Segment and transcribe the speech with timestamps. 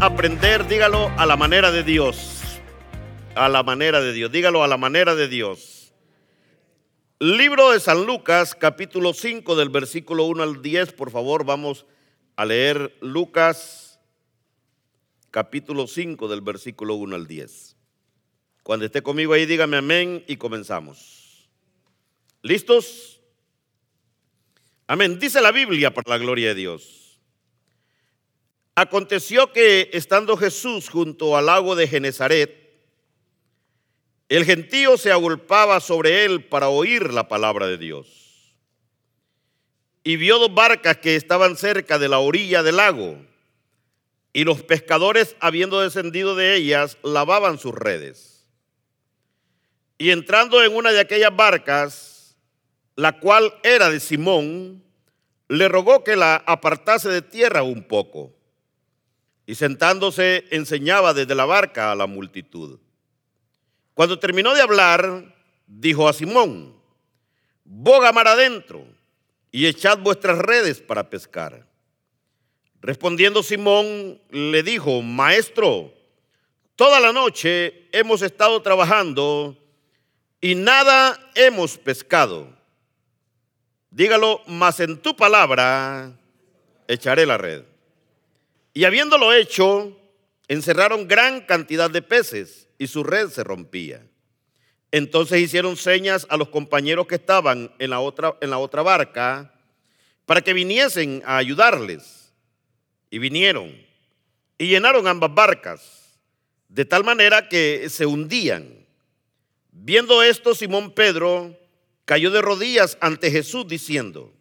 [0.00, 2.60] aprender, dígalo, a la manera de Dios.
[3.34, 5.92] A la manera de Dios, dígalo a la manera de Dios.
[7.18, 11.84] Libro de San Lucas, capítulo 5, del versículo 1 al 10, por favor, vamos
[12.36, 13.98] a leer Lucas,
[15.30, 17.76] capítulo 5, del versículo 1 al 10.
[18.62, 21.48] Cuando esté conmigo ahí, dígame amén y comenzamos.
[22.42, 23.20] ¿Listos?
[24.86, 25.18] Amén.
[25.18, 27.07] Dice la Biblia para la gloria de Dios.
[28.80, 32.78] Aconteció que estando Jesús junto al lago de Genezaret,
[34.28, 38.54] el gentío se agolpaba sobre él para oír la palabra de Dios.
[40.04, 43.18] Y vio dos barcas que estaban cerca de la orilla del lago,
[44.32, 48.46] y los pescadores, habiendo descendido de ellas, lavaban sus redes.
[49.98, 52.36] Y entrando en una de aquellas barcas,
[52.94, 54.84] la cual era de Simón,
[55.48, 58.37] le rogó que la apartase de tierra un poco
[59.48, 62.78] y sentándose enseñaba desde la barca a la multitud.
[63.94, 65.34] Cuando terminó de hablar,
[65.66, 66.76] dijo a Simón,
[67.64, 68.84] boga mar adentro
[69.50, 71.66] y echad vuestras redes para pescar.
[72.82, 75.94] Respondiendo Simón, le dijo, maestro,
[76.76, 79.56] toda la noche hemos estado trabajando
[80.42, 82.54] y nada hemos pescado.
[83.90, 86.12] Dígalo, mas en tu palabra
[86.86, 87.64] echaré la red.
[88.78, 89.92] Y habiéndolo hecho,
[90.46, 94.06] encerraron gran cantidad de peces y su red se rompía.
[94.92, 99.52] Entonces hicieron señas a los compañeros que estaban en la otra, en la otra barca
[100.26, 102.32] para que viniesen a ayudarles.
[103.10, 103.74] Y vinieron
[104.58, 106.16] y llenaron ambas barcas,
[106.68, 108.86] de tal manera que se hundían.
[109.72, 111.58] Viendo esto, Simón Pedro
[112.04, 114.32] cayó de rodillas ante Jesús diciendo,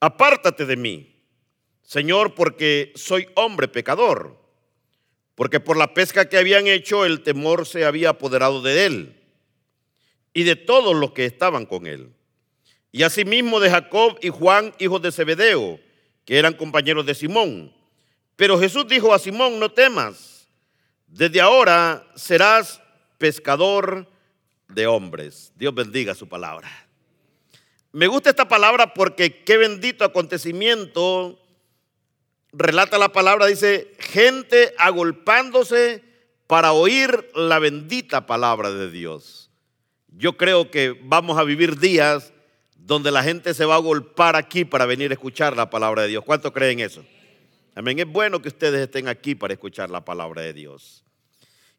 [0.00, 1.13] apártate de mí
[1.84, 4.36] Señor, porque soy hombre pecador,
[5.34, 9.22] porque por la pesca que habían hecho el temor se había apoderado de él
[10.32, 12.10] y de todos los que estaban con él.
[12.90, 15.78] Y asimismo de Jacob y Juan, hijos de Zebedeo,
[16.24, 17.72] que eran compañeros de Simón.
[18.36, 20.48] Pero Jesús dijo a Simón, no temas,
[21.06, 22.80] desde ahora serás
[23.18, 24.08] pescador
[24.68, 25.52] de hombres.
[25.54, 26.68] Dios bendiga su palabra.
[27.92, 31.43] Me gusta esta palabra porque qué bendito acontecimiento
[32.56, 36.02] relata la palabra, dice, gente agolpándose
[36.46, 39.50] para oír la bendita palabra de Dios.
[40.08, 42.32] Yo creo que vamos a vivir días
[42.76, 46.08] donde la gente se va a agolpar aquí para venir a escuchar la palabra de
[46.08, 46.24] Dios.
[46.24, 47.04] ¿Cuántos creen eso?
[47.74, 47.98] Amén.
[47.98, 51.04] Es bueno que ustedes estén aquí para escuchar la palabra de Dios.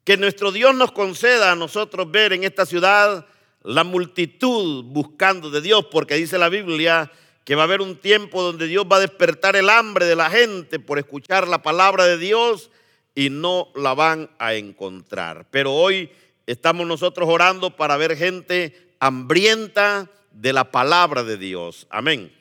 [0.04, 3.26] Que nuestro Dios nos conceda a nosotros ver en esta ciudad
[3.64, 7.12] la multitud buscando de Dios, porque dice la Biblia
[7.46, 10.32] que va a haber un tiempo donde Dios va a despertar el hambre de la
[10.32, 12.72] gente por escuchar la palabra de Dios
[13.14, 15.46] y no la van a encontrar.
[15.52, 16.10] Pero hoy
[16.48, 21.86] estamos nosotros orando para ver gente hambrienta de la palabra de Dios.
[21.92, 22.34] Amén.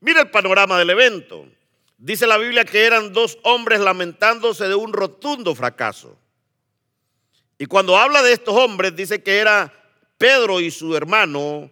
[0.00, 1.46] Mira el panorama del evento.
[1.96, 6.18] Dice la Biblia que eran dos hombres lamentándose de un rotundo fracaso.
[7.56, 9.72] Y cuando habla de estos hombres, dice que era
[10.18, 11.70] Pedro y su hermano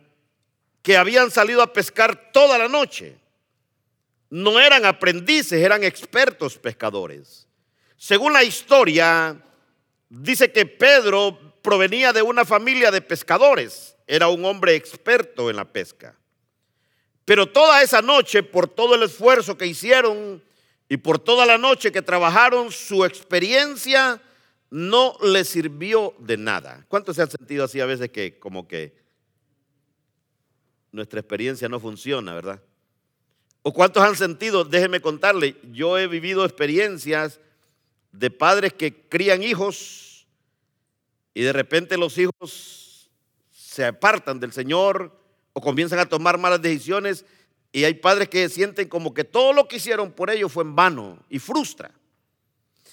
[0.82, 3.16] que habían salido a pescar toda la noche.
[4.30, 7.46] No eran aprendices, eran expertos pescadores.
[7.96, 9.36] Según la historia,
[10.08, 15.64] dice que Pedro provenía de una familia de pescadores, era un hombre experto en la
[15.64, 16.16] pesca.
[17.24, 20.42] Pero toda esa noche, por todo el esfuerzo que hicieron
[20.88, 24.20] y por toda la noche que trabajaron, su experiencia
[24.70, 26.84] no le sirvió de nada.
[26.88, 28.99] ¿Cuántos se han sentido así a veces que como que
[30.92, 32.60] nuestra experiencia no funciona, ¿verdad?
[33.62, 34.64] ¿O cuántos han sentido?
[34.64, 37.40] Déjeme contarle, yo he vivido experiencias
[38.12, 40.26] de padres que crían hijos
[41.34, 43.10] y de repente los hijos
[43.50, 45.16] se apartan del Señor
[45.52, 47.24] o comienzan a tomar malas decisiones
[47.72, 50.74] y hay padres que sienten como que todo lo que hicieron por ellos fue en
[50.74, 51.92] vano y frustra.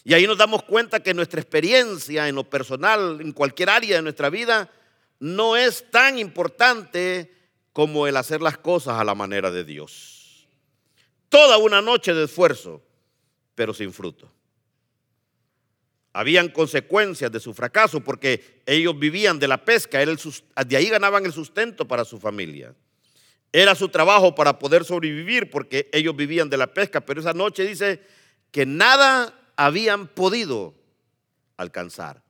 [0.04, 4.02] Y ahí nos damos cuenta que nuestra experiencia en lo personal, en cualquier área de
[4.02, 4.72] nuestra vida,
[5.20, 7.34] no es tan importante
[7.78, 10.48] como el hacer las cosas a la manera de Dios.
[11.30, 12.82] Toda una noche de esfuerzo,
[13.54, 14.34] pero sin fruto.
[16.12, 21.32] Habían consecuencias de su fracaso porque ellos vivían de la pesca, de ahí ganaban el
[21.32, 22.74] sustento para su familia.
[23.54, 27.64] Era su trabajo para poder sobrevivir porque ellos vivían de la pesca, pero esa noche
[27.64, 28.02] dice
[28.50, 30.74] que nada habían podido
[31.58, 32.24] alcanzar.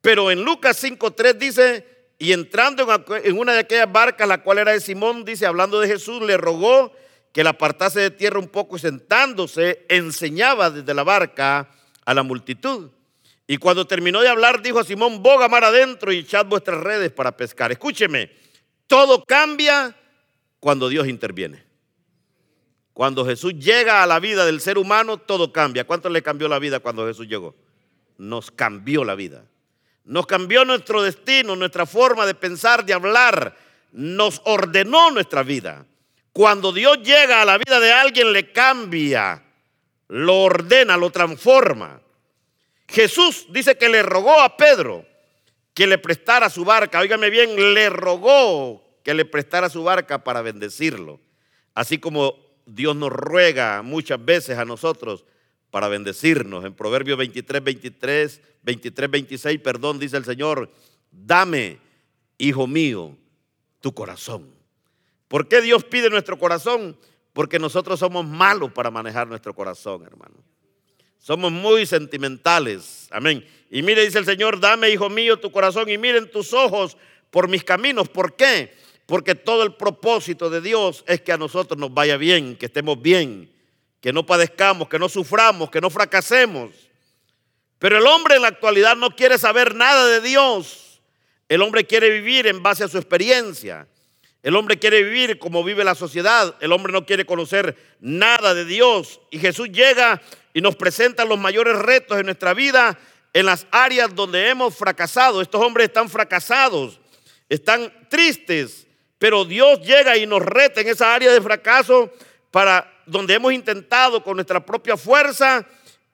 [0.00, 2.86] Pero en Lucas 5.3 dice y entrando
[3.22, 6.36] en una de aquellas barcas, la cual era de Simón, dice, hablando de Jesús, le
[6.36, 6.92] rogó
[7.32, 11.68] que la apartase de tierra un poco y sentándose, enseñaba desde la barca
[12.04, 12.90] a la multitud.
[13.46, 17.12] Y cuando terminó de hablar, dijo a Simón, boga mar adentro y echad vuestras redes
[17.12, 17.70] para pescar.
[17.70, 18.30] Escúcheme,
[18.86, 19.94] todo cambia
[20.58, 21.64] cuando Dios interviene.
[22.94, 25.86] Cuando Jesús llega a la vida del ser humano, todo cambia.
[25.86, 27.54] ¿Cuánto le cambió la vida cuando Jesús llegó?
[28.16, 29.44] Nos cambió la vida.
[30.06, 33.56] Nos cambió nuestro destino, nuestra forma de pensar, de hablar.
[33.90, 35.84] Nos ordenó nuestra vida.
[36.32, 39.42] Cuando Dios llega a la vida de alguien, le cambia,
[40.08, 42.00] lo ordena, lo transforma.
[42.88, 45.04] Jesús dice que le rogó a Pedro
[45.74, 47.00] que le prestara su barca.
[47.00, 51.20] Óigame bien, le rogó que le prestara su barca para bendecirlo.
[51.74, 55.24] Así como Dios nos ruega muchas veces a nosotros
[55.76, 56.64] para bendecirnos.
[56.64, 60.70] En Proverbios 23, 23, 23, 26, perdón, dice el Señor,
[61.10, 61.78] dame,
[62.38, 63.14] hijo mío,
[63.82, 64.48] tu corazón.
[65.28, 66.96] ¿Por qué Dios pide nuestro corazón?
[67.34, 70.36] Porque nosotros somos malos para manejar nuestro corazón, hermano.
[71.18, 73.06] Somos muy sentimentales.
[73.10, 73.46] Amén.
[73.70, 76.96] Y mire, dice el Señor, dame, hijo mío, tu corazón y miren tus ojos
[77.30, 78.08] por mis caminos.
[78.08, 78.72] ¿Por qué?
[79.04, 83.02] Porque todo el propósito de Dios es que a nosotros nos vaya bien, que estemos
[83.02, 83.50] bien,
[84.00, 86.70] que no padezcamos, que no suframos, que no fracasemos.
[87.78, 91.00] Pero el hombre en la actualidad no quiere saber nada de Dios.
[91.48, 93.86] El hombre quiere vivir en base a su experiencia.
[94.42, 96.54] El hombre quiere vivir como vive la sociedad.
[96.60, 99.20] El hombre no quiere conocer nada de Dios.
[99.30, 100.22] Y Jesús llega
[100.54, 102.98] y nos presenta los mayores retos en nuestra vida
[103.36, 105.42] en las áreas donde hemos fracasado.
[105.42, 106.98] Estos hombres están fracasados,
[107.50, 108.86] están tristes,
[109.18, 112.10] pero Dios llega y nos reta en esa área de fracaso
[112.50, 115.66] para donde hemos intentado con nuestra propia fuerza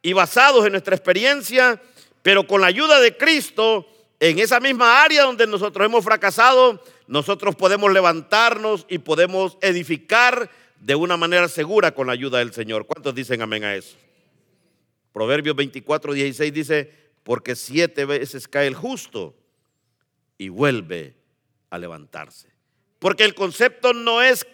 [0.03, 1.81] y basados en nuestra experiencia,
[2.23, 3.87] pero con la ayuda de Cristo,
[4.21, 10.94] en esa misma área donde nosotros hemos fracasado, nosotros podemos levantarnos y podemos edificar de
[10.94, 12.87] una manera segura con la ayuda del Señor.
[12.87, 13.97] ¿Cuántos dicen amén a eso?
[15.12, 16.93] Proverbios 24, 16 dice,
[17.23, 19.35] porque siete veces cae el justo
[20.39, 21.15] y vuelve
[21.71, 22.49] a levantarse.
[22.99, 24.47] Porque el concepto no es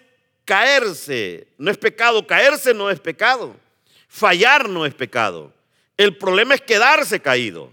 [0.49, 3.55] caerse, no es pecado, caerse no es pecado,
[4.09, 5.53] fallar no es pecado.
[5.95, 7.71] El problema es quedarse caído.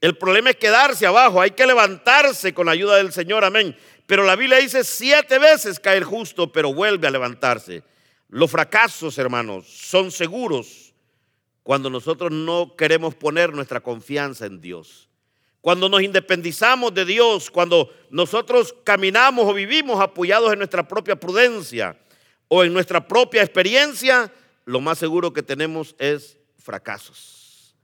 [0.00, 3.76] El problema es quedarse abajo, hay que levantarse con la ayuda del Señor, amén.
[4.08, 7.84] Pero la Biblia dice siete veces cae el justo, pero vuelve a levantarse.
[8.28, 10.92] Los fracasos, hermanos, son seguros
[11.62, 15.08] cuando nosotros no queremos poner nuestra confianza en Dios.
[15.64, 21.96] Cuando nos independizamos de Dios, cuando nosotros caminamos o vivimos apoyados en nuestra propia prudencia
[22.48, 24.30] o en nuestra propia experiencia,
[24.66, 27.74] lo más seguro que tenemos es fracasos.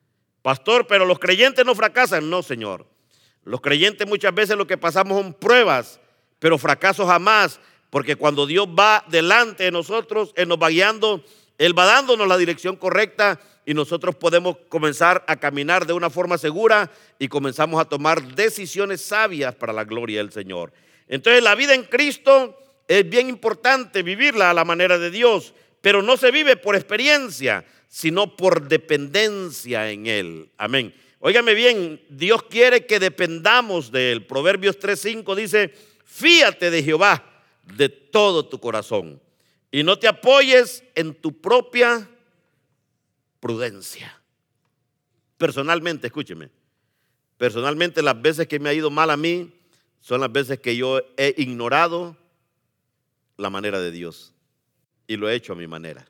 [0.43, 2.29] Pastor, pero los creyentes no fracasan.
[2.29, 2.87] No, Señor.
[3.45, 6.01] Los creyentes muchas veces lo que pasamos son pruebas,
[6.39, 11.25] pero fracasos jamás, porque cuando Dios va delante de nosotros, Él nos va guiando,
[11.61, 16.39] Él va dándonos la dirección correcta y nosotros podemos comenzar a caminar de una forma
[16.39, 20.73] segura y comenzamos a tomar decisiones sabias para la gloria del Señor.
[21.07, 22.59] Entonces la vida en Cristo
[22.89, 25.53] es bien importante vivirla a la manera de Dios,
[25.83, 30.51] pero no se vive por experiencia, sino por dependencia en Él.
[30.57, 30.95] Amén.
[31.19, 34.25] Óigame bien, Dios quiere que dependamos de Él.
[34.25, 35.75] Proverbios 3:5 dice,
[36.07, 37.23] fíate de Jehová
[37.77, 39.21] de todo tu corazón
[39.71, 42.09] y no te apoyes en tu propia
[43.39, 44.21] prudencia.
[45.39, 46.51] Personalmente, escúcheme,
[47.37, 49.53] personalmente las veces que me ha ido mal a mí
[50.01, 52.17] son las veces que yo he ignorado
[53.37, 54.35] la manera de Dios
[55.07, 56.07] y lo he hecho a mi manera.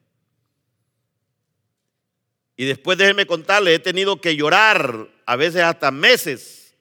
[2.56, 6.76] Y después déjeme contarle, he tenido que llorar a veces hasta meses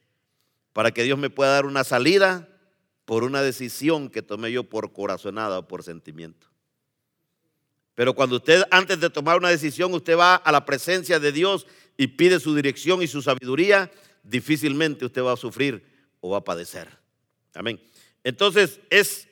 [0.74, 2.50] para que Dios me pueda dar una salida
[3.06, 6.49] por una decisión que tomé yo por corazonada o por sentimiento.
[8.00, 11.68] Pero cuando usted antes de tomar una decisión, usted va a la presencia de Dios
[11.98, 13.91] y pide su dirección y su sabiduría,
[14.24, 15.84] difícilmente usted va a sufrir
[16.22, 16.88] o va a padecer.
[17.53, 17.77] Amén.
[18.24, 19.27] Entonces es,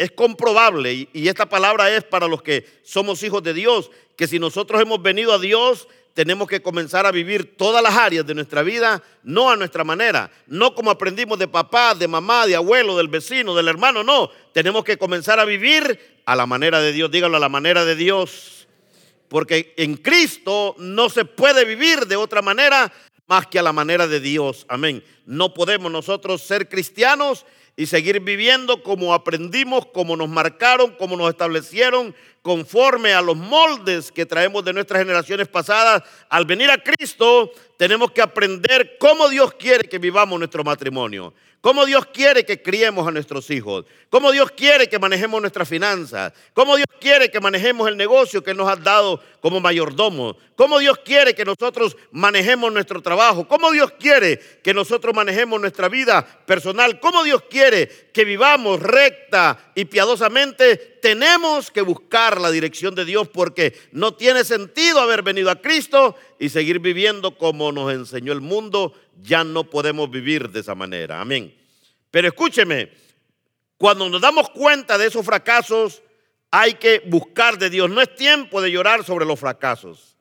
[0.00, 4.38] es comprobable, y esta palabra es para los que somos hijos de Dios, que si
[4.38, 8.62] nosotros hemos venido a Dios, tenemos que comenzar a vivir todas las áreas de nuestra
[8.62, 13.08] vida, no a nuestra manera, no como aprendimos de papá, de mamá, de abuelo, del
[13.08, 14.30] vecino, del hermano, no.
[14.54, 17.94] Tenemos que comenzar a vivir a la manera de Dios, dígalo a la manera de
[17.94, 18.66] Dios.
[19.28, 22.90] Porque en Cristo no se puede vivir de otra manera
[23.26, 24.64] más que a la manera de Dios.
[24.66, 25.04] Amén.
[25.26, 27.44] No podemos nosotros ser cristianos
[27.80, 34.12] y seguir viviendo como aprendimos, como nos marcaron, como nos establecieron, conforme a los moldes
[34.12, 36.02] que traemos de nuestras generaciones pasadas.
[36.28, 41.84] Al venir a Cristo, tenemos que aprender cómo Dios quiere que vivamos nuestro matrimonio, cómo
[41.84, 46.76] Dios quiere que criemos a nuestros hijos, cómo Dios quiere que manejemos nuestras finanzas, cómo
[46.76, 51.34] Dios quiere que manejemos el negocio que nos ha dado como mayordomo, cómo Dios quiere
[51.34, 57.24] que nosotros manejemos nuestro trabajo, cómo Dios quiere que nosotros manejemos nuestra vida personal, cómo
[57.24, 63.78] Dios quiere que vivamos recta y piadosamente, tenemos que buscar la dirección de Dios porque
[63.92, 68.94] no tiene sentido haber venido a Cristo y seguir viviendo como nos enseñó el mundo,
[69.22, 71.20] ya no podemos vivir de esa manera.
[71.20, 71.54] Amén.
[72.10, 72.90] Pero escúcheme,
[73.76, 76.02] cuando nos damos cuenta de esos fracasos,
[76.50, 77.90] hay que buscar de Dios.
[77.90, 80.16] No es tiempo de llorar sobre los fracasos.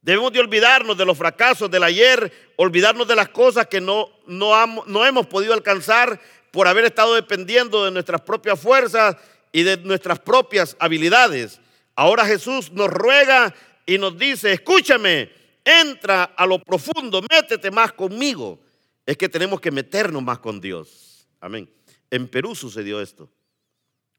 [0.00, 4.66] Debemos de olvidarnos de los fracasos del ayer, olvidarnos de las cosas que no, no,
[4.86, 6.18] no hemos podido alcanzar
[6.52, 9.14] por haber estado dependiendo de nuestras propias fuerzas
[9.52, 11.60] y de nuestras propias habilidades.
[11.94, 15.39] Ahora Jesús nos ruega y nos dice, escúchame,
[15.70, 18.60] entra a lo profundo, métete más conmigo.
[19.06, 21.28] Es que tenemos que meternos más con Dios.
[21.40, 21.70] Amén.
[22.10, 23.30] En Perú sucedió esto.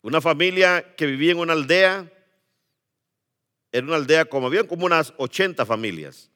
[0.02, 2.12] Una familia que vivía en una aldea,
[3.72, 6.30] en una aldea como habían como unas 80 familias,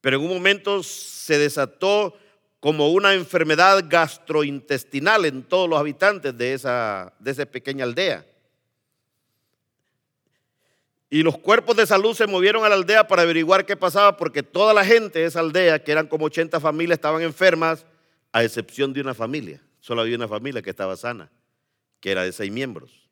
[0.00, 2.16] pero en un momento se desató
[2.60, 8.24] como una enfermedad gastrointestinal en todos los habitantes de esa, de esa pequeña aldea.
[11.12, 14.42] Y los cuerpos de salud se movieron a la aldea para averiguar qué pasaba, porque
[14.42, 17.84] toda la gente de esa aldea, que eran como 80 familias, estaban enfermas,
[18.32, 19.62] a excepción de una familia.
[19.78, 21.30] Solo había una familia que estaba sana,
[22.00, 23.10] que era de seis miembros.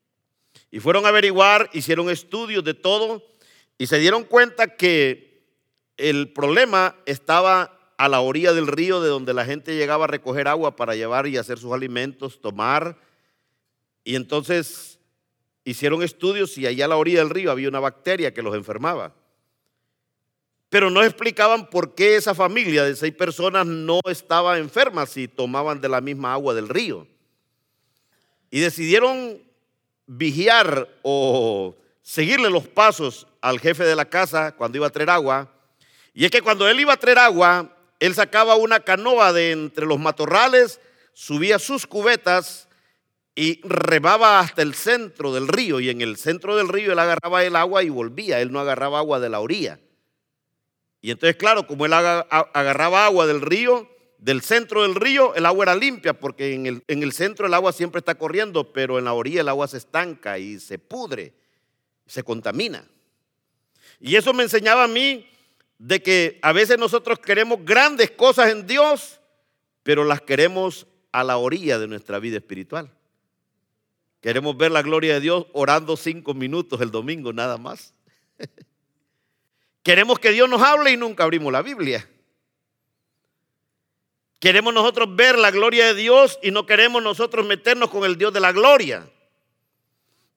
[0.71, 3.23] Y fueron a averiguar, hicieron estudios de todo
[3.77, 5.45] y se dieron cuenta que
[5.99, 10.49] el problema estaba a la orilla del río de donde la gente llegaba a recoger
[10.49, 12.97] agua para llevar y hacer sus alimentos, tomar.
[14.05, 15.00] Y entonces
[15.65, 19.15] hicieron estudios y allá a la orilla del río había una bacteria que los enfermaba.
[20.69, 25.81] Pero no explicaban por qué esa familia de seis personas no estaba enferma si tomaban
[25.81, 27.07] de la misma agua del río.
[28.51, 29.43] Y decidieron
[30.07, 35.53] vigiar o seguirle los pasos al jefe de la casa cuando iba a traer agua.
[36.15, 39.87] Y es que cuando él iba a traer agua, él sacaba una canoa de entre
[39.87, 40.81] los matorrales,
[41.13, 42.69] subía sus cubetas
[43.35, 45.81] y remaba hasta el centro del río.
[45.81, 48.41] Y en el centro del río él agarraba el agua y volvía.
[48.41, 49.81] Él no agarraba agua de la orilla.
[51.01, 55.65] Y entonces, claro, como él agarraba agua del río, del centro del río, el agua
[55.65, 59.07] era limpia, porque en el, en el centro el agua siempre está corriendo, pero en
[59.07, 61.33] la orilla el agua se estanca y se pudre,
[62.07, 62.85] se contamina.
[63.99, 65.27] Y eso me enseñaba a mí
[65.79, 69.21] de que a veces nosotros queremos grandes cosas en Dios,
[69.83, 72.93] pero las queremos a la orilla de nuestra vida espiritual.
[74.21, 77.95] Queremos ver la gloria de Dios orando cinco minutos el domingo nada más.
[79.83, 82.09] queremos que Dios nos hable y nunca abrimos la Biblia.
[84.39, 88.33] Queremos nosotros ver la gloria de Dios y no queremos nosotros meternos con el Dios
[88.33, 89.07] de la gloria.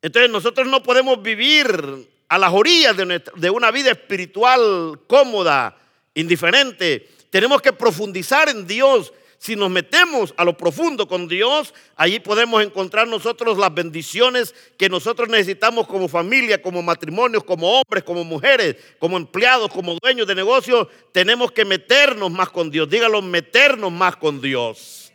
[0.01, 5.77] Entonces nosotros no podemos vivir a las orillas de, una vida espiritual cómoda,
[6.13, 7.09] indiferente.
[7.29, 9.13] Tenemos que profundizar en Dios.
[9.43, 14.87] Si nos metemos a lo profundo con Dios, allí podemos encontrar nosotros las bendiciones que
[14.87, 20.35] nosotros necesitamos como familia, como matrimonios, como hombres, como mujeres, como empleados, como dueños de
[20.35, 20.87] negocios.
[21.11, 22.89] Tenemos que meternos más con Dios.
[22.89, 25.11] Dígalo, meternos más con Dios.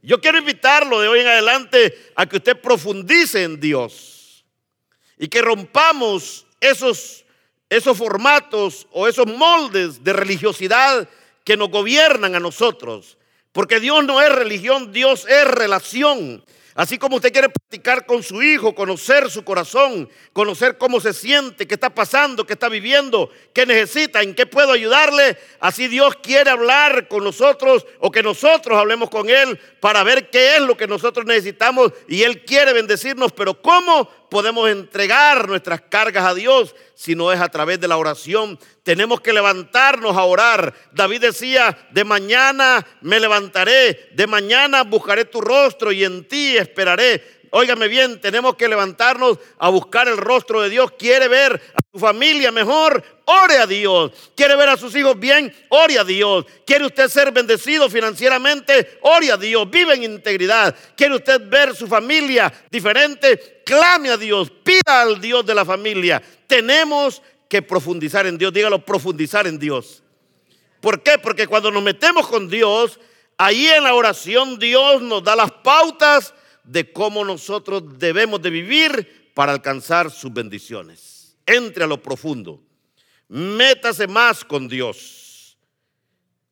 [0.00, 4.44] Yo quiero invitarlo de hoy en adelante a que usted profundice en Dios
[5.18, 7.24] y que rompamos esos,
[7.68, 11.08] esos formatos o esos moldes de religiosidad
[11.42, 13.16] que nos gobiernan a nosotros.
[13.56, 16.44] Porque Dios no es religión, Dios es relación.
[16.74, 21.66] Así como usted quiere practicar con su hijo, conocer su corazón, conocer cómo se siente,
[21.66, 26.50] qué está pasando, qué está viviendo, qué necesita, en qué puedo ayudarle, así Dios quiere
[26.50, 30.86] hablar con nosotros o que nosotros hablemos con Él para ver qué es lo que
[30.86, 37.14] nosotros necesitamos y Él quiere bendecirnos, pero ¿cómo podemos entregar nuestras cargas a Dios si
[37.14, 38.58] no es a través de la oración?
[38.82, 40.74] Tenemos que levantarnos a orar.
[40.92, 47.35] David decía, de mañana me levantaré, de mañana buscaré tu rostro y en ti esperaré.
[47.58, 50.92] Óigame bien, tenemos que levantarnos a buscar el rostro de Dios.
[50.98, 54.12] Quiere ver a su familia mejor, ore a Dios.
[54.36, 56.44] Quiere ver a sus hijos bien, ore a Dios.
[56.66, 59.70] Quiere usted ser bendecido financieramente, ore a Dios.
[59.70, 60.76] Vive en integridad.
[60.94, 64.52] Quiere usted ver su familia diferente, clame a Dios.
[64.62, 66.22] Pida al Dios de la familia.
[66.46, 68.52] Tenemos que profundizar en Dios.
[68.52, 70.02] Dígalo, profundizar en Dios.
[70.82, 71.16] ¿Por qué?
[71.18, 73.00] Porque cuando nos metemos con Dios,
[73.38, 76.32] Ahí en la oración Dios nos da las pautas
[76.66, 81.36] de cómo nosotros debemos de vivir para alcanzar sus bendiciones.
[81.46, 82.62] Entre a lo profundo.
[83.28, 85.56] Métase más con Dios.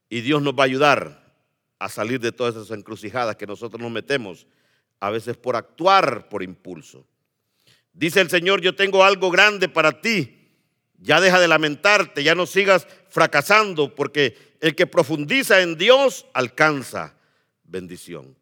[0.08, 1.24] Y Dios nos va a ayudar
[1.78, 4.46] a salir de todas esas encrucijadas que nosotros nos metemos,
[5.00, 7.06] a veces por actuar por impulso.
[7.92, 10.40] Dice el Señor, yo tengo algo grande para ti.
[10.98, 17.16] Ya deja de lamentarte, ya no sigas fracasando, porque el que profundiza en Dios alcanza
[17.64, 18.36] bendición.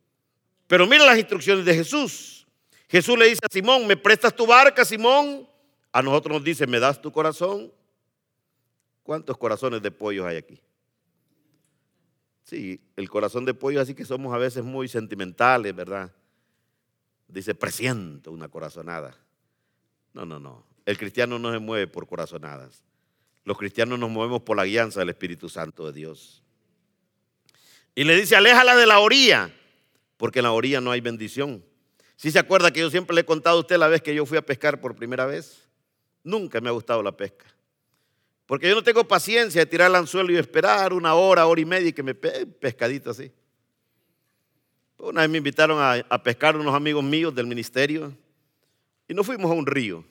[0.72, 2.46] Pero mira las instrucciones de Jesús.
[2.88, 5.46] Jesús le dice a Simón, ¿me prestas tu barca, Simón?
[5.92, 7.70] A nosotros nos dice, ¿me das tu corazón?
[9.02, 10.58] ¿Cuántos corazones de pollo hay aquí?
[12.42, 16.10] Sí, el corazón de pollo, así que somos a veces muy sentimentales, ¿verdad?
[17.28, 19.14] Dice, presiento una corazonada.
[20.14, 20.64] No, no, no.
[20.86, 22.82] El cristiano no se mueve por corazonadas.
[23.44, 26.42] Los cristianos nos movemos por la guianza del Espíritu Santo de Dios.
[27.94, 29.52] Y le dice, aléjala de la orilla
[30.22, 31.64] porque en la orilla no hay bendición.
[32.14, 34.24] Si se acuerda que yo siempre le he contado a usted la vez que yo
[34.24, 35.68] fui a pescar por primera vez?
[36.22, 37.46] Nunca me ha gustado la pesca.
[38.46, 41.64] Porque yo no tengo paciencia de tirar el anzuelo y esperar una hora, hora y
[41.64, 43.32] media y que me pegue pescadito así.
[44.96, 48.16] Una vez me invitaron a, a, pescar unos amigos míos del ministerio
[49.08, 50.04] y nos fuimos a un río.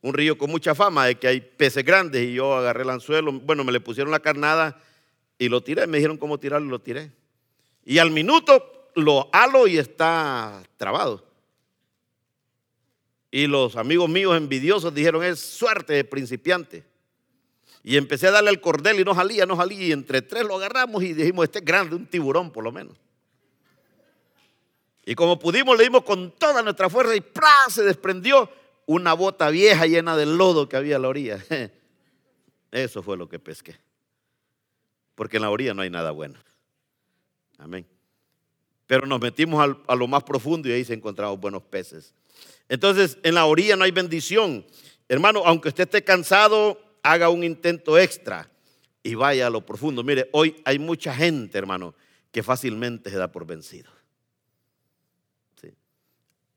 [0.00, 3.30] Un río con mucha fama de que hay peces grandes y yo agarré el anzuelo.
[3.30, 4.82] Bueno, me le pusieron la carnada
[5.38, 5.86] y lo tiré.
[5.86, 7.21] Me dijeron cómo tirarlo y lo tiré.
[7.84, 11.24] Y al minuto lo halo y está trabado.
[13.30, 16.84] Y los amigos míos envidiosos dijeron, es suerte de principiante.
[17.82, 19.86] Y empecé a darle al cordel y no salía, no salía.
[19.86, 22.96] Y entre tres lo agarramos y dijimos, este es grande, un tiburón por lo menos.
[25.04, 27.50] Y como pudimos, le dimos con toda nuestra fuerza y ¡plá!
[27.68, 28.48] se desprendió
[28.86, 31.42] una bota vieja llena de lodo que había a la orilla.
[32.70, 33.78] Eso fue lo que pesqué.
[35.14, 36.38] Porque en la orilla no hay nada bueno.
[37.58, 37.86] Amén.
[38.86, 42.14] Pero nos metimos a lo más profundo y ahí se encontramos buenos peces.
[42.68, 44.66] Entonces, en la orilla no hay bendición.
[45.08, 48.50] Hermano, aunque usted esté cansado, haga un intento extra
[49.02, 50.02] y vaya a lo profundo.
[50.02, 51.94] Mire, hoy hay mucha gente, hermano,
[52.30, 53.90] que fácilmente se da por vencido.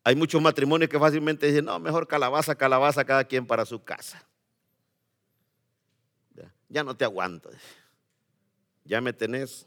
[0.08, 4.24] Hay muchos matrimonios que fácilmente dicen, no, mejor calabaza, calabaza, cada quien para su casa.
[6.70, 7.50] Ya no te aguanto.
[8.84, 9.66] Ya me tenés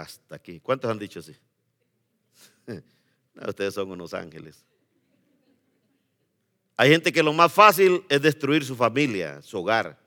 [0.00, 0.60] hasta aquí.
[0.60, 1.34] ¿Cuántos han dicho así?
[3.48, 4.64] ustedes son unos ángeles.
[6.76, 9.98] Hay gente que lo más fácil es destruir su familia, su hogar,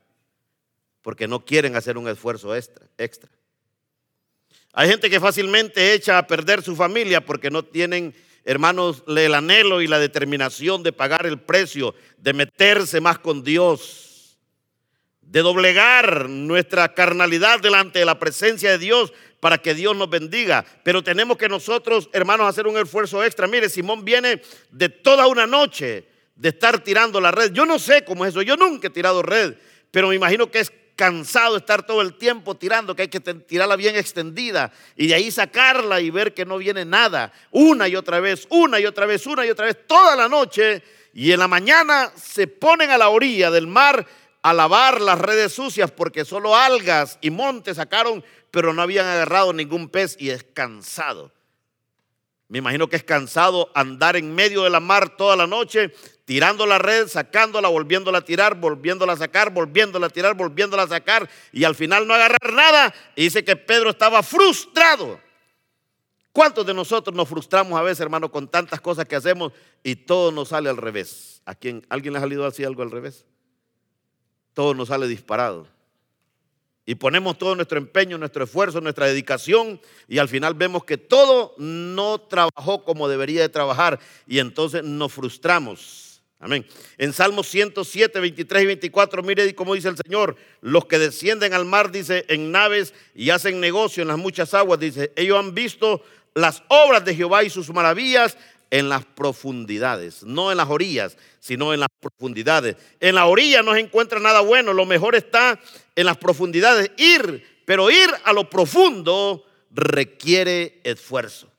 [1.02, 2.86] porque no quieren hacer un esfuerzo extra.
[2.98, 3.30] extra.
[4.74, 9.82] Hay gente que fácilmente echa a perder su familia porque no tienen, hermanos, el anhelo
[9.82, 14.10] y la determinación de pagar el precio, de meterse más con Dios
[15.30, 20.66] de doblegar nuestra carnalidad delante de la presencia de Dios para que Dios nos bendiga.
[20.84, 23.48] Pero tenemos que nosotros, hermanos, hacer un esfuerzo extra.
[23.48, 27.52] Mire, Simón viene de toda una noche de estar tirando la red.
[27.52, 29.56] Yo no sé cómo es eso, yo nunca he tirado red,
[29.92, 33.78] pero me imagino que es cansado estar todo el tiempo tirando, que hay que tirarla
[33.78, 37.32] bien extendida y de ahí sacarla y ver que no viene nada.
[37.52, 40.84] Una y otra vez, una y otra vez, una y otra vez, toda la noche.
[41.14, 44.06] Y en la mañana se ponen a la orilla del mar
[44.42, 49.54] a lavar las redes sucias porque solo algas y montes sacaron, pero no habían agarrado
[49.54, 51.32] ningún pez y es cansado.
[52.50, 55.94] Me imagino que es cansado andar en medio de la mar toda la noche,
[56.26, 60.88] tirando la red, sacándola, volviéndola a tirar, volviéndola a sacar, volviéndola a tirar, volviéndola a
[60.88, 62.94] sacar y al final no agarrar nada.
[63.16, 65.20] Dice que Pedro estaba frustrado.
[66.32, 69.52] ¿Cuántos de nosotros nos frustramos a veces, hermano, con tantas cosas que hacemos
[69.84, 71.44] y todo nos sale al revés?
[71.46, 73.26] ¿A quién, ¿Alguien le ha salido así algo al revés?
[74.54, 75.68] Todo nos sale disparado.
[76.86, 81.54] Y ponemos todo nuestro empeño, nuestro esfuerzo, nuestra dedicación y al final vemos que todo
[81.58, 86.10] no trabajó como debería de trabajar y entonces nos frustramos.
[86.40, 86.66] Amén.
[86.98, 91.66] En Salmos 107, 23 y 24, mire cómo dice el Señor, los que descienden al
[91.66, 96.02] mar, dice, en naves y hacen negocio en las muchas aguas, dice, ellos han visto
[96.34, 98.38] las obras de Jehová y sus maravillas
[98.72, 102.76] en las profundidades, no en las orillas, sino en las profundidades.
[103.00, 105.60] En la orilla no se encuentra nada bueno, lo mejor está
[105.96, 106.92] en las profundidades.
[106.98, 111.52] Ir, pero ir a lo profundo requiere esfuerzo.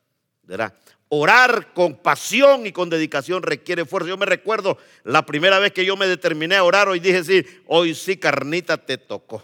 [1.09, 4.09] Orar con pasión y con dedicación requiere esfuerzo.
[4.09, 7.44] Yo me recuerdo la primera vez que yo me determiné a orar, hoy dije, sí,
[7.66, 9.42] hoy sí, carnita, te tocó.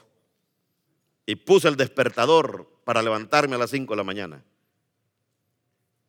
[1.26, 4.44] Y puse el despertador para levantarme a las 5 de la mañana.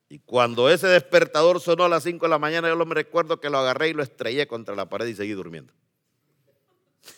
[0.09, 3.49] Y cuando ese despertador sonó a las 5 de la mañana, yo me recuerdo que
[3.49, 5.73] lo agarré y lo estrellé contra la pared y seguí durmiendo.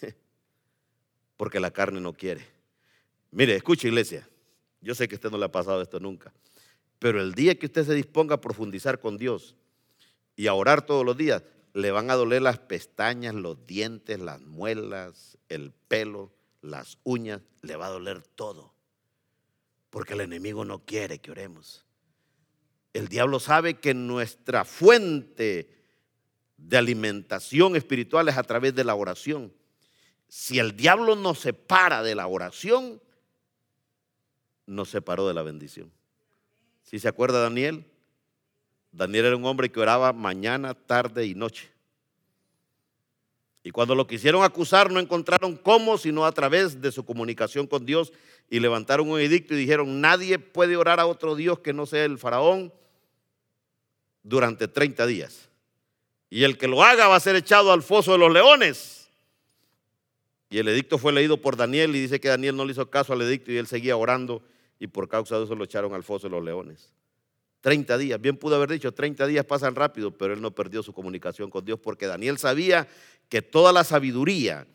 [1.37, 2.45] Porque la carne no quiere.
[3.31, 4.27] Mire, escuche iglesia,
[4.81, 6.33] yo sé que a usted no le ha pasado esto nunca,
[6.97, 9.55] pero el día que usted se disponga a profundizar con Dios
[10.35, 14.41] y a orar todos los días, le van a doler las pestañas, los dientes, las
[14.41, 18.73] muelas, el pelo, las uñas, le va a doler todo.
[19.91, 21.85] Porque el enemigo no quiere que oremos.
[22.93, 25.69] El diablo sabe que nuestra fuente
[26.57, 29.53] de alimentación espiritual es a través de la oración.
[30.27, 33.01] Si el diablo nos separa de la oración,
[34.65, 35.91] nos separó de la bendición.
[36.83, 37.85] Si se acuerda Daniel,
[38.91, 41.69] Daniel era un hombre que oraba mañana, tarde y noche.
[43.63, 47.85] Y cuando lo quisieron acusar no encontraron cómo, sino a través de su comunicación con
[47.85, 48.13] Dios
[48.49, 52.05] y levantaron un edicto y dijeron, nadie puede orar a otro Dios que no sea
[52.05, 52.73] el faraón
[54.23, 55.49] durante 30 días.
[56.29, 59.09] Y el que lo haga va a ser echado al foso de los leones.
[60.49, 63.13] Y el edicto fue leído por Daniel y dice que Daniel no le hizo caso
[63.13, 64.41] al edicto y él seguía orando
[64.79, 66.91] y por causa de eso lo echaron al foso de los leones.
[67.61, 70.93] 30 días, bien pudo haber dicho, 30 días pasan rápido, pero él no perdió su
[70.93, 72.87] comunicación con Dios porque Daniel sabía
[73.27, 74.65] que toda la sabiduría,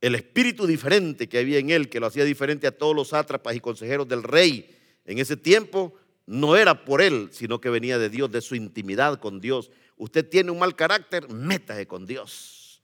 [0.00, 3.56] el espíritu diferente que había en él, que lo hacía diferente a todos los sátrapas
[3.56, 5.94] y consejeros del rey en ese tiempo,
[6.26, 9.70] no era por él, sino que venía de Dios, de su intimidad con Dios.
[9.96, 12.80] Usted tiene un mal carácter, métase con Dios.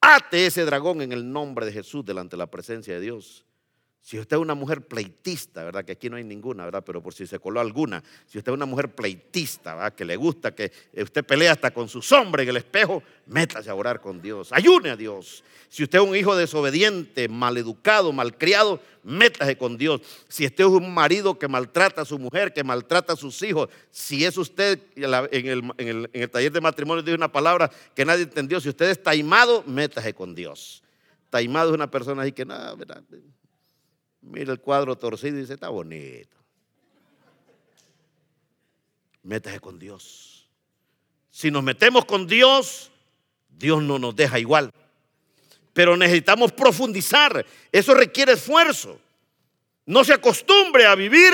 [0.00, 3.44] Ate ese dragón en el nombre de Jesús delante de la presencia de Dios.
[4.02, 5.84] Si usted es una mujer pleitista, ¿verdad?
[5.84, 6.82] Que aquí no hay ninguna, ¿verdad?
[6.84, 8.02] Pero por si se coló alguna.
[8.26, 9.94] Si usted es una mujer pleitista, ¿verdad?
[9.94, 13.76] Que le gusta, que usted pelea hasta con su sombra en el espejo, métase a
[13.76, 14.52] orar con Dios.
[14.52, 15.44] Ayune a Dios.
[15.68, 20.00] Si usted es un hijo desobediente, maleducado, malcriado, métase con Dios.
[20.28, 23.68] Si usted es un marido que maltrata a su mujer, que maltrata a sus hijos,
[23.92, 28.68] si es usted, en el, taller de matrimonio dice una palabra que nadie entendió, si
[28.68, 30.82] usted es taimado, métase con Dios.
[31.30, 33.04] Taimado es una persona ahí que nada, ¿verdad?
[34.22, 36.36] Mira el cuadro torcido y dice, está bonito.
[39.24, 40.48] Métase con Dios.
[41.30, 42.90] Si nos metemos con Dios,
[43.48, 44.72] Dios no nos deja igual.
[45.72, 47.44] Pero necesitamos profundizar.
[47.70, 48.98] Eso requiere esfuerzo.
[49.86, 51.32] No se acostumbre a vivir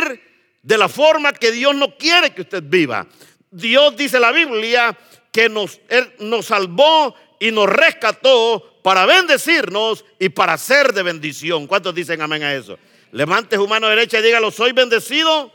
[0.62, 3.06] de la forma que Dios no quiere que usted viva.
[3.50, 4.96] Dios dice la Biblia
[5.32, 5.80] que nos,
[6.20, 11.66] nos salvó y nos rescató para bendecirnos y para ser de bendición.
[11.66, 12.78] ¿Cuántos dicen amén a eso?
[13.12, 15.52] Levante su mano derecha y dígalo, soy bendecido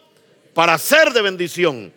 [0.53, 1.91] para ser de bendición.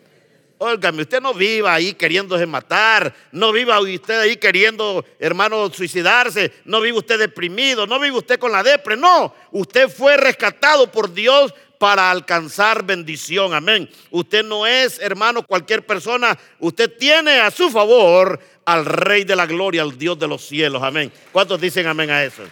[0.57, 6.81] Óigame, usted no viva ahí queriéndose matar, no viva usted ahí queriendo, hermano, suicidarse, no
[6.81, 11.53] vive usted deprimido, no vive usted con la depre, no, usted fue rescatado por Dios
[11.79, 13.89] para alcanzar bendición, amén.
[14.11, 19.47] Usted no es, hermano, cualquier persona, usted tiene a su favor al Rey de la
[19.47, 20.83] Gloria, al Dios de los cielos.
[20.83, 21.13] Amén.
[21.33, 22.43] ¿Cuántos dicen amén a eso?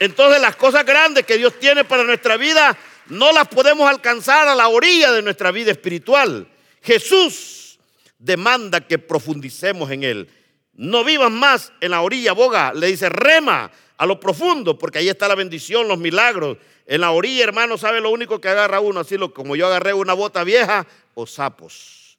[0.00, 2.76] Entonces las cosas grandes que Dios tiene para nuestra vida
[3.08, 6.46] no las podemos alcanzar a la orilla de nuestra vida espiritual.
[6.82, 7.78] Jesús
[8.18, 10.30] demanda que profundicemos en Él.
[10.74, 12.72] No vivas más en la orilla, boga.
[12.72, 16.58] Le dice, rema a lo profundo, porque ahí está la bendición, los milagros.
[16.90, 19.00] En la orilla, hermano, ¿sabe lo único que agarra uno?
[19.00, 22.18] Así como yo agarré una bota vieja o sapos.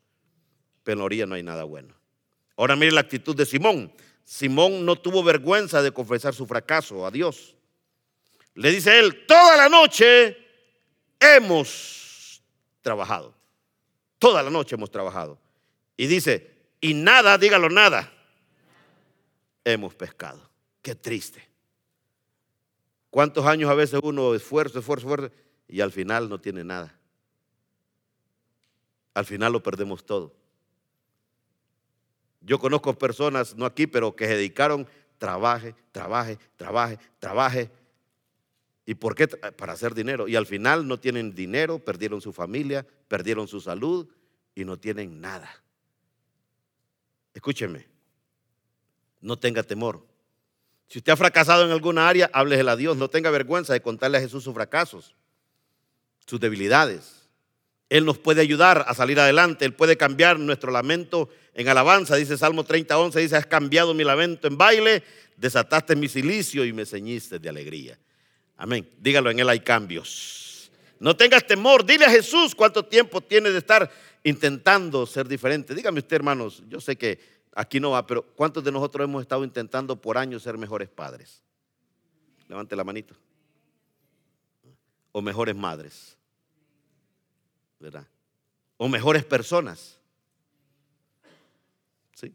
[0.83, 1.95] Pero en la orilla no hay nada bueno.
[2.55, 3.91] Ahora mire la actitud de Simón.
[4.23, 7.55] Simón no tuvo vergüenza de confesar su fracaso a Dios.
[8.53, 10.37] Le dice él, toda la noche
[11.19, 12.43] hemos
[12.81, 13.33] trabajado.
[14.19, 15.39] Toda la noche hemos trabajado.
[15.97, 18.13] Y dice, y nada, dígalo nada,
[19.63, 20.47] hemos pescado.
[20.83, 21.48] Qué triste.
[23.09, 25.35] ¿Cuántos años a veces uno esfuerzo, esfuerzo, esfuerzo
[25.67, 26.95] y al final no tiene nada?
[29.13, 30.33] Al final lo perdemos todo.
[32.41, 37.69] Yo conozco personas, no aquí, pero que se dedicaron, trabaje, trabaje, trabaje, trabaje.
[38.85, 39.27] ¿Y por qué?
[39.27, 40.27] Para hacer dinero.
[40.27, 44.07] Y al final no tienen dinero, perdieron su familia, perdieron su salud
[44.55, 45.49] y no tienen nada.
[47.33, 47.87] Escúcheme,
[49.21, 50.08] no tenga temor.
[50.89, 52.97] Si usted ha fracasado en alguna área, háblele a Dios.
[52.97, 55.15] No tenga vergüenza de contarle a Jesús sus fracasos,
[56.25, 57.29] sus debilidades.
[57.89, 59.65] Él nos puede ayudar a salir adelante.
[59.65, 62.15] Él puede cambiar nuestro lamento en alabanza.
[62.15, 65.03] Dice Salmo 30, 11, dice, has cambiado mi lamento en baile,
[65.37, 67.99] desataste mi silicio y me ceñiste de alegría.
[68.57, 68.89] Amén.
[68.99, 70.71] Dígalo, en Él hay cambios.
[70.99, 71.85] No tengas temor.
[71.85, 73.89] Dile a Jesús cuánto tiempo tiene de estar
[74.23, 75.75] intentando ser diferente.
[75.75, 79.43] Dígame usted, hermanos, yo sé que aquí no va, pero ¿cuántos de nosotros hemos estado
[79.43, 81.41] intentando por años ser mejores padres?
[82.47, 83.15] Levante la manito.
[85.11, 86.19] O mejores madres.
[87.79, 88.05] ¿verdad?
[88.77, 89.97] O mejores personas.
[92.13, 92.33] ¿Sí?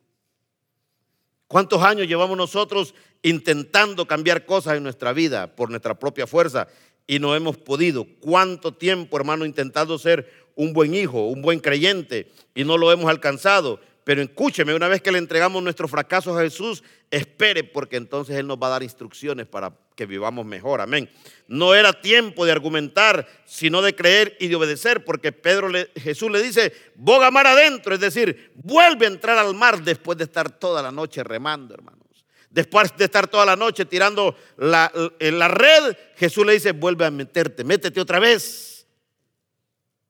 [1.46, 6.68] ¿Cuántos años llevamos nosotros intentando cambiar cosas en nuestra vida por nuestra propia fuerza
[7.06, 8.06] y no hemos podido?
[8.20, 13.06] ¿Cuánto tiempo, hermano, intentando ser un buen hijo, un buen creyente y no lo hemos
[13.06, 13.80] alcanzado?
[14.04, 18.46] Pero escúcheme, una vez que le entregamos nuestros fracasos a Jesús, espere porque entonces Él
[18.46, 20.82] nos va a dar instrucciones para que vivamos mejor.
[20.82, 21.10] Amén.
[21.48, 26.30] No era tiempo de argumentar, sino de creer y de obedecer, porque Pedro le, Jesús
[26.30, 30.50] le dice, boga mar adentro, es decir, vuelve a entrar al mar después de estar
[30.50, 32.02] toda la noche remando, hermanos.
[32.50, 37.06] Después de estar toda la noche tirando la, en la red, Jesús le dice, vuelve
[37.06, 38.86] a meterte, métete otra vez.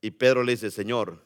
[0.01, 1.25] Y Pedro le dice, Señor,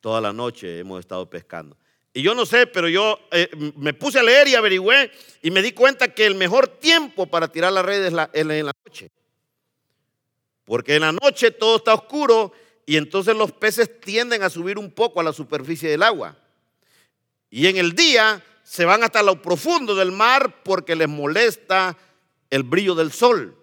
[0.00, 1.76] Toda la noche hemos estado pescando.
[2.12, 5.10] Y yo no sé, pero yo eh, me puse a leer y averigüé
[5.42, 8.72] y me di cuenta que el mejor tiempo para tirar la red es, en la
[8.84, 9.10] noche.
[10.64, 12.52] Porque en la noche todo está oscuro
[12.84, 16.36] y entonces los peces tienden a subir un poco a la superficie del agua.
[17.48, 21.96] Y en el día se van hasta lo profundo del mar porque les molesta
[22.50, 23.56] el brillo del sol.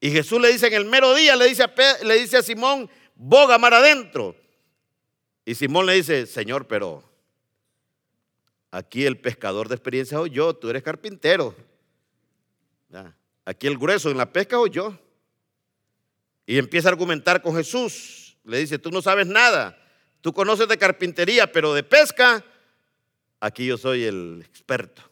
[0.00, 2.90] Y Jesús le dice en el mero día, le dice a, le dice a Simón,
[3.14, 4.34] boga mar adentro.
[5.44, 7.02] Y Simón le dice, Señor, pero
[8.70, 11.54] aquí el pescador de experiencia soy yo, tú eres carpintero.
[13.44, 14.98] Aquí el grueso en la pesca soy yo.
[16.46, 18.36] Y empieza a argumentar con Jesús.
[18.44, 19.78] Le dice, tú no sabes nada.
[20.20, 22.44] Tú conoces de carpintería, pero de pesca,
[23.40, 25.02] aquí yo soy el experto.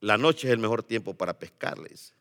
[0.00, 2.14] La noche es el mejor tiempo para pescar, le dice.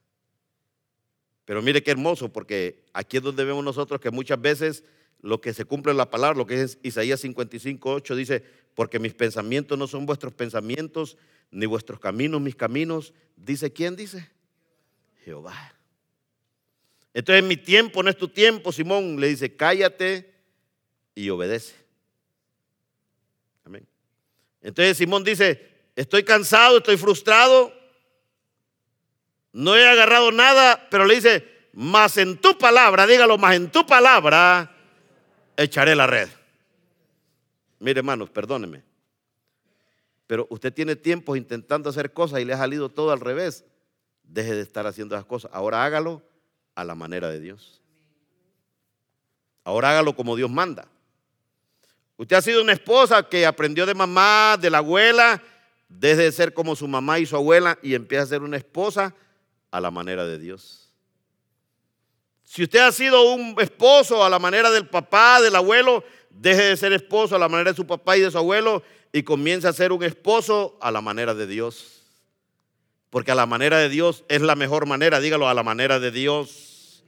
[1.45, 4.83] Pero mire qué hermoso, porque aquí es donde vemos nosotros que muchas veces
[5.23, 8.43] lo que se cumple en la palabra, lo que es Isaías 55, 8, dice,
[8.75, 11.17] porque mis pensamientos no son vuestros pensamientos,
[11.49, 13.13] ni vuestros caminos mis caminos.
[13.37, 14.29] Dice, ¿quién dice?
[15.23, 15.73] Jehová.
[17.13, 19.17] Entonces mi tiempo no es tu tiempo, Simón.
[19.17, 20.29] Le dice, cállate
[21.15, 21.73] y obedece.
[23.63, 23.87] Amén.
[24.61, 27.73] Entonces Simón dice, estoy cansado, estoy frustrado,
[29.53, 33.85] no he agarrado nada, pero le dice, más en tu palabra, dígalo, más en tu
[33.85, 34.72] palabra
[35.57, 36.29] echaré la red.
[37.79, 38.83] Mire, hermanos, perdóneme.
[40.27, 43.65] Pero usted tiene tiempo intentando hacer cosas y le ha salido todo al revés.
[44.23, 45.51] Deje de estar haciendo esas cosas.
[45.53, 46.21] Ahora hágalo
[46.75, 47.81] a la manera de Dios.
[49.63, 50.87] Ahora hágalo como Dios manda.
[52.17, 55.41] Usted ha sido una esposa que aprendió de mamá, de la abuela,
[55.89, 59.13] desde ser como su mamá y su abuela, y empieza a ser una esposa
[59.71, 60.82] a la manera de Dios.
[62.53, 66.77] Si usted ha sido un esposo a la manera del papá, del abuelo, deje de
[66.77, 69.73] ser esposo a la manera de su papá y de su abuelo y comience a
[69.73, 72.03] ser un esposo a la manera de Dios.
[73.09, 76.11] Porque a la manera de Dios es la mejor manera, dígalo, a la manera de
[76.11, 77.03] Dios.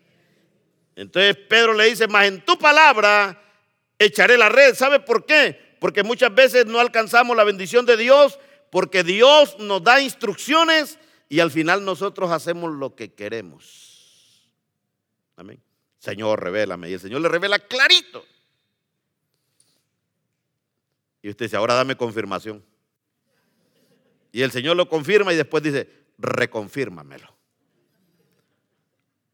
[0.96, 3.40] Entonces Pedro le dice, más en tu palabra
[4.00, 4.74] echaré la red.
[4.74, 5.76] ¿Sabe por qué?
[5.80, 8.40] Porque muchas veces no alcanzamos la bendición de Dios
[8.72, 10.98] porque Dios nos da instrucciones
[11.30, 13.85] y al final nosotros hacemos lo que queremos.
[15.36, 15.62] Amén.
[16.00, 16.90] Señor, revélame.
[16.90, 18.26] Y el Señor le revela clarito.
[21.22, 22.64] Y usted dice, ahora dame confirmación.
[24.32, 27.34] Y el Señor lo confirma y después dice, reconfírmamelo.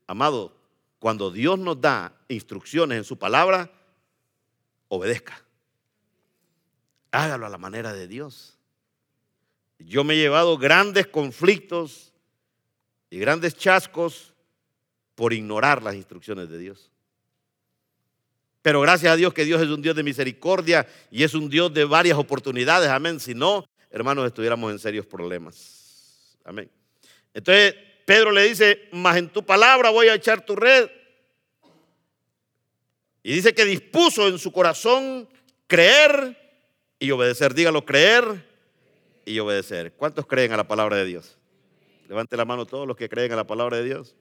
[0.08, 0.56] Amado,
[1.00, 3.72] cuando Dios nos da instrucciones en su palabra,
[4.88, 5.44] obedezca.
[7.12, 8.58] Hágalo a la manera de Dios.
[9.80, 12.14] Yo me he llevado grandes conflictos
[13.10, 14.31] y grandes chascos
[15.22, 16.90] por ignorar las instrucciones de Dios.
[18.64, 21.72] Pero gracias a Dios que Dios es un Dios de misericordia y es un Dios
[21.72, 22.90] de varias oportunidades.
[22.90, 23.20] Amén.
[23.20, 26.40] Si no, hermanos, estuviéramos en serios problemas.
[26.44, 26.72] Amén.
[27.36, 30.90] Entonces, Pedro le dice, más en tu palabra voy a echar tu red.
[33.22, 35.30] Y dice que dispuso en su corazón
[35.68, 36.36] creer
[36.98, 37.54] y obedecer.
[37.54, 38.44] Dígalo, creer
[39.24, 39.94] y obedecer.
[39.94, 41.38] ¿Cuántos creen a la palabra de Dios?
[42.10, 44.16] Levante la mano todos los que creen a la palabra de Dios.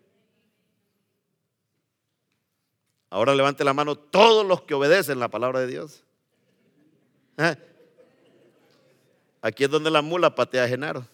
[3.11, 6.05] Ahora levante la mano todos los que obedecen la palabra de Dios.
[7.37, 7.57] ¿Eh?
[9.42, 11.05] Aquí es donde la mula patea a Genaro.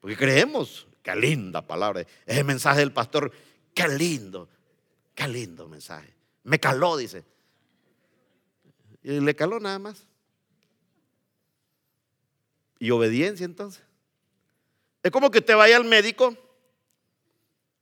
[0.00, 2.04] Porque creemos, qué linda palabra.
[2.26, 3.30] Ese mensaje del pastor,
[3.74, 4.48] qué lindo,
[5.14, 6.12] qué lindo mensaje.
[6.42, 7.24] Me caló, dice.
[9.04, 10.04] Y le caló nada más.
[12.80, 13.82] Y obediencia entonces.
[15.02, 16.36] Es como que usted vaya al médico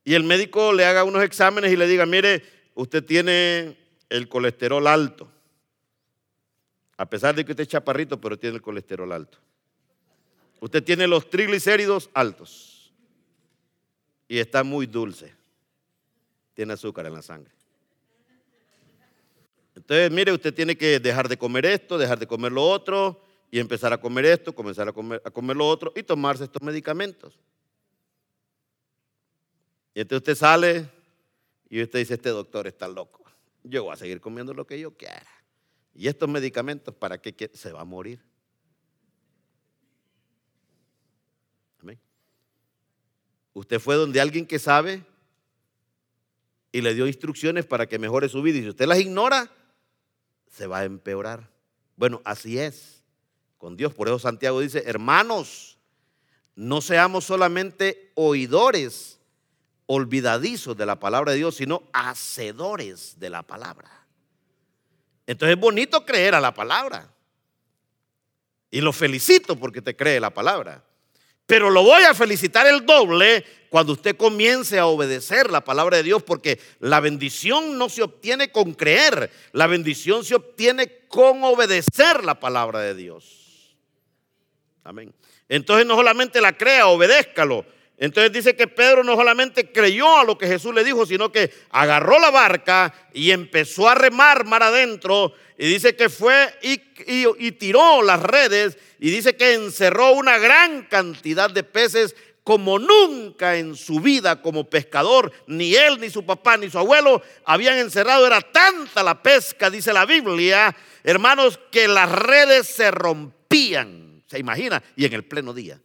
[0.05, 2.43] y el médico le haga unos exámenes y le diga, mire,
[2.75, 3.75] usted tiene
[4.07, 5.27] el colesterol alto.
[6.95, 9.39] A pesar de que usted es chaparrito, pero tiene el colesterol alto.
[10.61, 12.93] Usted tiene los triglicéridos altos.
[14.27, 15.33] Y está muy dulce.
[16.53, 17.51] Tiene azúcar en la sangre.
[19.75, 23.59] Entonces, mire, usted tiene que dejar de comer esto, dejar de comer lo otro y
[23.59, 27.39] empezar a comer esto, comenzar a comer, a comer lo otro y tomarse estos medicamentos.
[29.95, 30.89] Y entonces usted sale
[31.69, 33.23] y usted dice, este doctor está loco.
[33.63, 35.25] Yo voy a seguir comiendo lo que yo quiera.
[35.95, 37.49] Y estos medicamentos, ¿para qué?
[37.53, 38.21] Se va a morir.
[41.81, 41.97] Amén.
[43.53, 45.01] Usted fue donde alguien que sabe
[46.73, 48.57] y le dio instrucciones para que mejore su vida.
[48.57, 49.49] Y si usted las ignora,
[50.51, 51.49] se va a empeorar.
[51.95, 53.01] Bueno, así es
[53.57, 53.93] con Dios.
[53.93, 55.77] Por eso Santiago dice, hermanos,
[56.53, 59.14] no seamos solamente oidores
[59.87, 63.89] olvidadizos de la palabra de Dios, sino hacedores de la palabra.
[65.27, 67.11] Entonces es bonito creer a la palabra.
[68.71, 70.83] Y lo felicito porque te cree la palabra.
[71.45, 76.03] Pero lo voy a felicitar el doble cuando usted comience a obedecer la palabra de
[76.03, 82.23] Dios, porque la bendición no se obtiene con creer, la bendición se obtiene con obedecer
[82.23, 83.75] la palabra de Dios.
[84.83, 85.13] Amén.
[85.49, 87.65] Entonces no solamente la crea, obedézcalo.
[87.97, 91.51] Entonces dice que Pedro no solamente creyó a lo que Jesús le dijo, sino que
[91.69, 95.33] agarró la barca y empezó a remar mar adentro.
[95.57, 101.49] Y dice que fue y, tiró las redes y dice que encerró una gran cantidad
[101.49, 106.69] de peces como nunca en su vida como pescador, ni él, ni su papá, ni
[106.69, 108.27] su abuelo habían encerrado.
[108.27, 114.21] Era tanta la pesca, dice la Biblia, hermanos, que las redes se rompían.
[114.27, 114.83] ¿Se imagina?
[114.97, 115.79] Y en el pleno día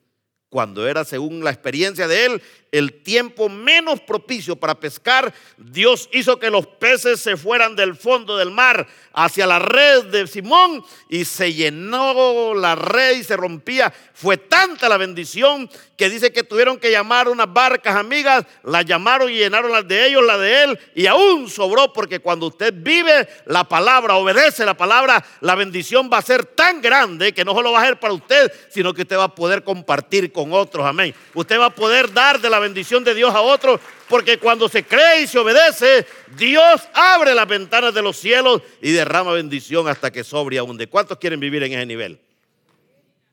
[0.50, 6.38] cuando era, según la experiencia de él, el tiempo menos propicio para pescar, Dios hizo
[6.38, 11.24] que los peces se fueran del fondo del mar hacia la red de Simón y
[11.24, 13.92] se llenó la red y se rompía.
[14.14, 19.30] Fue tanta la bendición que dice que tuvieron que llamar unas barcas amigas, las llamaron
[19.30, 23.28] y llenaron las de ellos, la de él, y aún sobró porque cuando usted vive
[23.46, 27.72] la palabra, obedece la palabra, la bendición va a ser tan grande que no solo
[27.72, 30.86] va a ser para usted, sino que usted va a poder compartir con otros.
[30.86, 31.14] Amén.
[31.34, 34.84] Usted va a poder dar de la bendición de Dios a otros, porque cuando se
[34.84, 40.10] cree y se obedece, Dios abre las ventanas de los cielos y derrama bendición hasta
[40.10, 40.76] que sobre aún.
[40.76, 42.20] ¿De cuántos quieren vivir en ese nivel?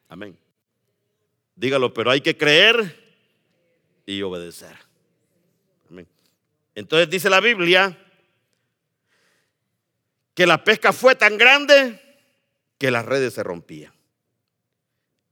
[0.10, 0.38] Amén.
[1.56, 2.96] Dígalo, pero hay que creer
[4.06, 4.76] y obedecer.
[5.90, 6.08] Amén.
[6.76, 7.98] Entonces dice la Biblia
[10.34, 12.00] que la pesca fue tan grande
[12.78, 13.92] que las redes se rompían.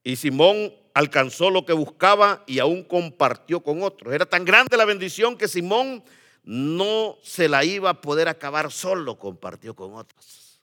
[0.03, 4.13] Y Simón alcanzó lo que buscaba y aún compartió con otros.
[4.13, 6.03] Era tan grande la bendición que Simón
[6.43, 10.61] no se la iba a poder acabar solo, compartió con otros.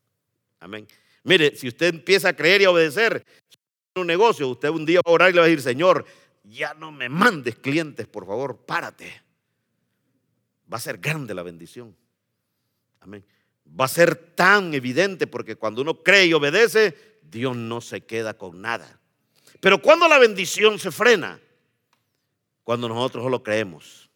[0.59, 0.89] Amén.
[1.23, 3.23] Mire, si usted empieza a creer y a obedecer
[3.95, 6.07] un negocio, usted un día va a orar y le va a decir, Señor,
[6.45, 9.23] ya no me mandes clientes, por favor, párate.
[10.73, 11.95] Va a ser grande la bendición.
[13.01, 13.23] Amén.
[13.79, 18.39] Va a ser tan evidente porque cuando uno cree y obedece, Dios no se queda
[18.39, 19.02] con nada.
[19.63, 21.41] Pero cuando la bendición se frena,
[22.65, 24.11] cuando nosotros solo creemos.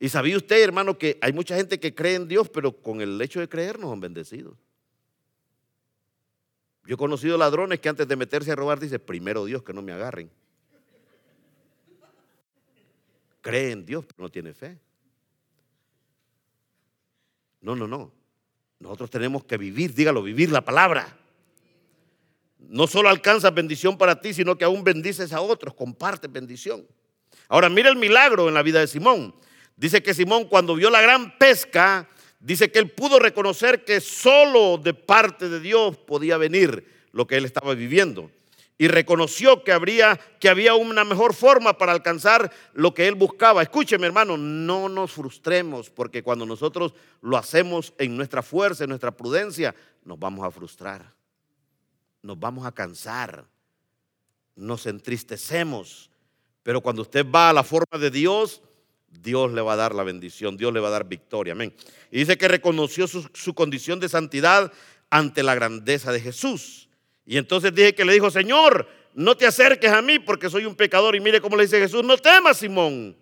[0.00, 3.20] Y sabía usted, hermano, que hay mucha gente que cree en Dios, pero con el
[3.20, 4.56] hecho de creer no son bendecidos.
[6.86, 9.82] Yo he conocido ladrones que antes de meterse a robar dice, primero Dios que no
[9.82, 10.30] me agarren.
[13.42, 14.80] Cree en Dios, pero no tiene fe.
[17.60, 18.10] No, no, no.
[18.80, 21.18] Nosotros tenemos que vivir, dígalo, vivir la palabra
[22.68, 26.86] no solo alcanzas bendición para ti, sino que aún bendices a otros, compartes bendición.
[27.48, 29.34] Ahora, mira el milagro en la vida de Simón.
[29.76, 32.08] Dice que Simón cuando vio la gran pesca,
[32.40, 37.36] dice que él pudo reconocer que solo de parte de Dios podía venir lo que
[37.36, 38.30] él estaba viviendo.
[38.76, 43.62] Y reconoció que, habría, que había una mejor forma para alcanzar lo que él buscaba.
[43.62, 49.12] Escúcheme, hermano, no nos frustremos, porque cuando nosotros lo hacemos en nuestra fuerza, en nuestra
[49.12, 49.74] prudencia,
[50.04, 51.14] nos vamos a frustrar
[52.24, 53.44] nos vamos a cansar,
[54.56, 56.10] nos entristecemos,
[56.62, 58.62] pero cuando usted va a la forma de Dios,
[59.10, 61.74] Dios le va a dar la bendición, Dios le va a dar victoria, amén.
[62.10, 64.72] Y dice que reconoció su, condición de santidad
[65.10, 66.88] ante la grandeza de Jesús.
[67.26, 70.74] Y entonces dije que le dijo, Señor, no te acerques a mí porque soy un
[70.74, 71.14] pecador.
[71.14, 73.14] Y mire cómo le dice Jesús, no temas, Simón.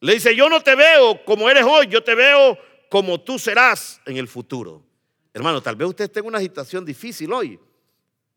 [0.00, 2.58] Le dice, yo no te veo como eres hoy, yo te veo
[2.90, 4.91] como tú serás en el futuro.
[5.34, 7.58] Hermano, tal vez usted esté en una situación difícil hoy,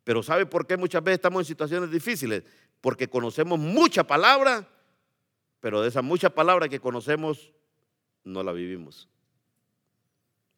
[0.03, 2.43] pero ¿sabe por qué muchas veces estamos en situaciones difíciles?
[2.79, 4.67] Porque conocemos mucha palabra,
[5.59, 7.51] pero de esa mucha palabra que conocemos
[8.23, 9.09] no la vivimos.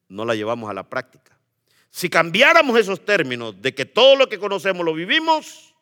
[0.10, 1.38] No la llevamos a la práctica.
[1.90, 5.74] Si cambiáramos esos términos de que todo lo que conocemos lo vivimos,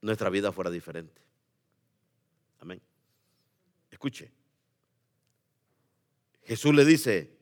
[0.00, 1.20] nuestra vida fuera diferente.
[2.60, 2.80] Amén.
[3.90, 4.30] Escuche.
[6.44, 7.36] Jesús le dice,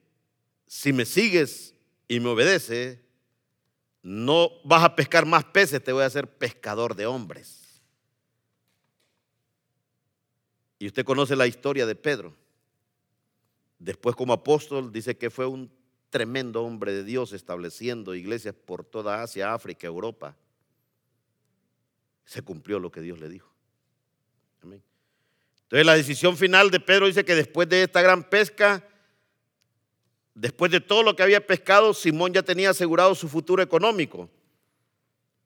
[0.67, 1.75] si me sigues
[2.11, 2.99] y me obedeces,
[4.03, 7.81] no vas a pescar más peces, te voy a hacer pescador de hombres.
[10.81, 12.35] Y usted conoce la historia de Pedro.
[13.79, 15.71] Después como apóstol dice que fue un
[16.09, 20.37] tremendo hombre de Dios estableciendo iglesias por toda Asia, África, Europa.
[22.25, 23.55] Se cumplió lo que Dios le dijo.
[24.65, 28.85] Entonces la decisión final de Pedro dice que después de esta gran pesca,
[30.35, 34.31] después de todo lo que había pescado, Simón ya tenía asegurado su futuro económico.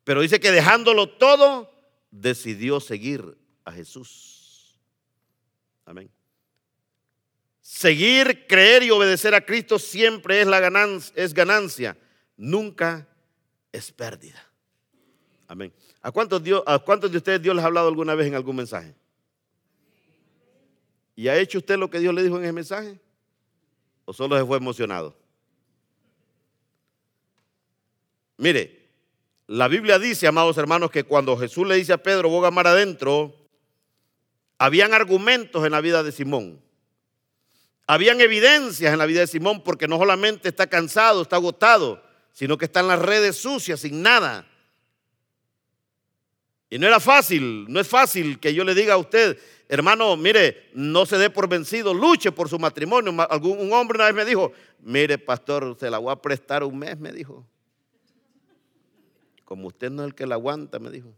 [0.05, 1.72] Pero dice que dejándolo todo,
[2.11, 4.78] decidió seguir a Jesús.
[5.85, 6.11] Amén.
[7.61, 11.97] Seguir, creer y obedecer a Cristo siempre es, la ganancia, es ganancia,
[12.37, 13.09] nunca
[13.72, 14.51] es pérdida.
[15.49, 15.72] Amén.
[16.03, 18.95] ¿A cuántos, ¿A cuántos de ustedes Dios les ha hablado alguna vez en algún mensaje?
[21.16, 23.01] ¿Y ha hecho usted lo que Dios le dijo en ese mensaje?
[24.05, 25.17] ¿O solo se fue emocionado?
[28.37, 28.89] Mire,
[29.47, 32.67] la Biblia dice, amados hermanos, que cuando Jesús le dice a Pedro, voy a mar
[32.67, 33.35] adentro,
[34.59, 36.61] habían argumentos en la vida de Simón.
[37.87, 42.03] Habían evidencias en la vida de Simón porque no solamente está cansado, está agotado,
[42.33, 44.47] sino que está en las redes sucias, sin nada.
[46.75, 50.70] Y no era fácil, no es fácil que yo le diga a usted, hermano, mire,
[50.75, 53.12] no se dé por vencido, luche por su matrimonio.
[53.12, 54.51] un hombre una vez me dijo,
[54.81, 57.47] mire, pastor, se la voy a prestar un mes, me dijo.
[59.45, 61.14] Como usted no es el que la aguanta, me dijo.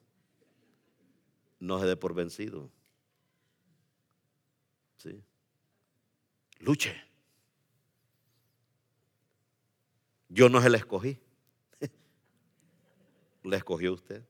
[1.59, 2.71] No se dé por vencido.
[4.99, 5.23] Sí.
[6.59, 6.95] Luche.
[10.29, 11.19] Yo no se la escogí.
[13.43, 14.23] La escogió usted.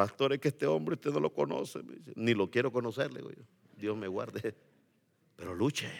[0.00, 1.80] Pastor, es que este hombre usted no lo conoce.
[2.14, 3.20] Ni lo quiero conocerle.
[3.76, 4.54] Dios me guarde.
[5.36, 5.92] Pero luche.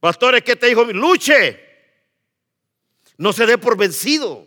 [0.00, 1.58] Pastor, es que te dijo, luche.
[3.16, 4.46] No se dé por vencido.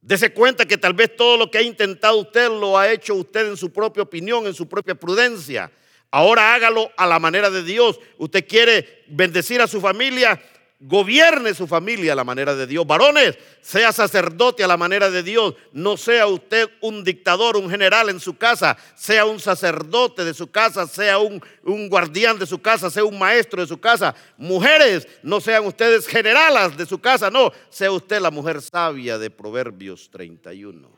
[0.00, 3.46] Dese cuenta que tal vez todo lo que ha intentado usted lo ha hecho usted
[3.46, 5.70] en su propia opinión, en su propia prudencia.
[6.10, 8.00] Ahora hágalo a la manera de Dios.
[8.16, 10.42] Usted quiere bendecir a su familia,
[10.80, 12.86] Gobierne su familia a la manera de Dios.
[12.86, 15.56] Varones, sea sacerdote a la manera de Dios.
[15.72, 18.76] No sea usted un dictador, un general en su casa.
[18.94, 21.42] Sea un sacerdote de su casa, sea un,
[21.88, 24.14] guardián de su casa, sea un maestro de su casa.
[24.36, 27.28] Mujeres, no sean ustedes generalas de su casa.
[27.28, 30.88] No, sea usted la mujer sabia de Proverbios 31.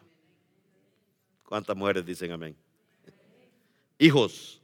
[1.45, 2.55] ¿Cuántas mujeres dicen amén?
[3.99, 4.61] Hijos,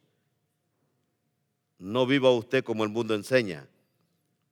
[1.79, 3.67] no viva usted como el mundo enseña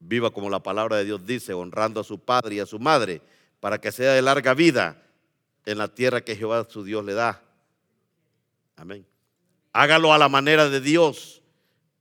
[0.07, 3.23] viva como la palabra de Dios dice, honrando a su padre y a su madre,
[3.61, 5.03] para que sea de larga vida
[5.65, 7.43] en la tierra que Jehová su Dios le da.
[8.77, 9.07] Amén.
[9.73, 11.43] Hágalo a la manera de Dios.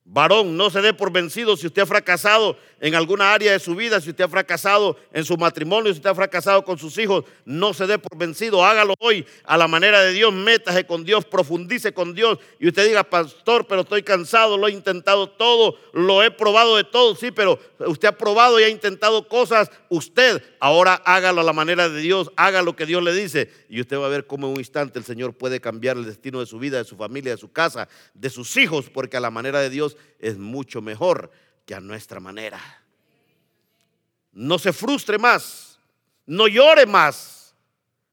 [0.06, 3.78] Varón, no se dé por vencido si usted ha fracasado en alguna área de su
[3.78, 7.24] vida, si usted ha fracasado en su matrimonio, si usted ha fracasado con sus hijos,
[7.46, 11.24] no se dé por vencido, hágalo hoy a la manera de Dios, métase con Dios,
[11.24, 16.24] profundice con Dios y usted diga, pastor, pero estoy cansado, lo he intentado todo, lo
[16.24, 20.96] he probado de todo, sí, pero usted ha probado y ha intentado cosas, usted ahora
[21.06, 24.08] hágalo a la manera de Dios, haga lo que Dios le dice y usted va
[24.08, 26.80] a ver cómo en un instante el Señor puede cambiar el destino de su vida,
[26.80, 29.96] de su familia, de su casa, de sus hijos, porque a la manera de Dios
[30.20, 31.32] es mucho mejor
[31.66, 32.59] que a nuestra manera.
[34.32, 35.80] No se frustre más,
[36.26, 37.55] no llore más,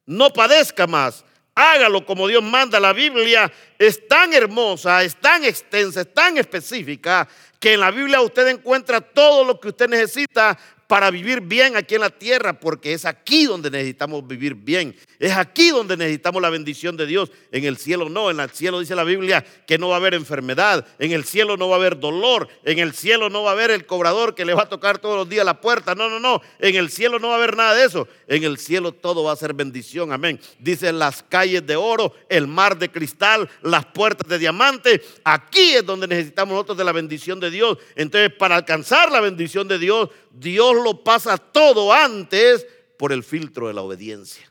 [0.06, 1.24] no padezca más.
[1.54, 2.78] Hágalo como Dios manda.
[2.78, 7.28] La Biblia es tan hermosa, es tan extensa, es tan específica
[7.58, 10.58] que en la Biblia usted encuentra todo lo que usted necesita
[10.90, 14.96] para vivir bien aquí en la tierra, porque es aquí donde necesitamos vivir bien.
[15.20, 17.30] Es aquí donde necesitamos la bendición de Dios.
[17.52, 20.14] En el cielo no, en el cielo dice la Biblia que no va a haber
[20.14, 23.52] enfermedad, en el cielo no va a haber dolor, en el cielo no va a
[23.52, 25.94] haber el cobrador que le va a tocar todos los días la puerta.
[25.94, 28.08] No, no, no, en el cielo no va a haber nada de eso.
[28.26, 30.40] En el cielo todo va a ser bendición, amén.
[30.58, 35.00] Dice las calles de oro, el mar de cristal, las puertas de diamante.
[35.22, 37.78] Aquí es donde necesitamos nosotros de la bendición de Dios.
[37.94, 42.66] Entonces, para alcanzar la bendición de Dios, Dios lo pasa todo antes
[42.98, 44.50] por el filtro de la obediencia.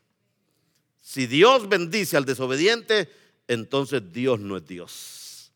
[1.02, 3.10] Si Dios bendice al desobediente,
[3.48, 5.52] entonces Dios no es Dios.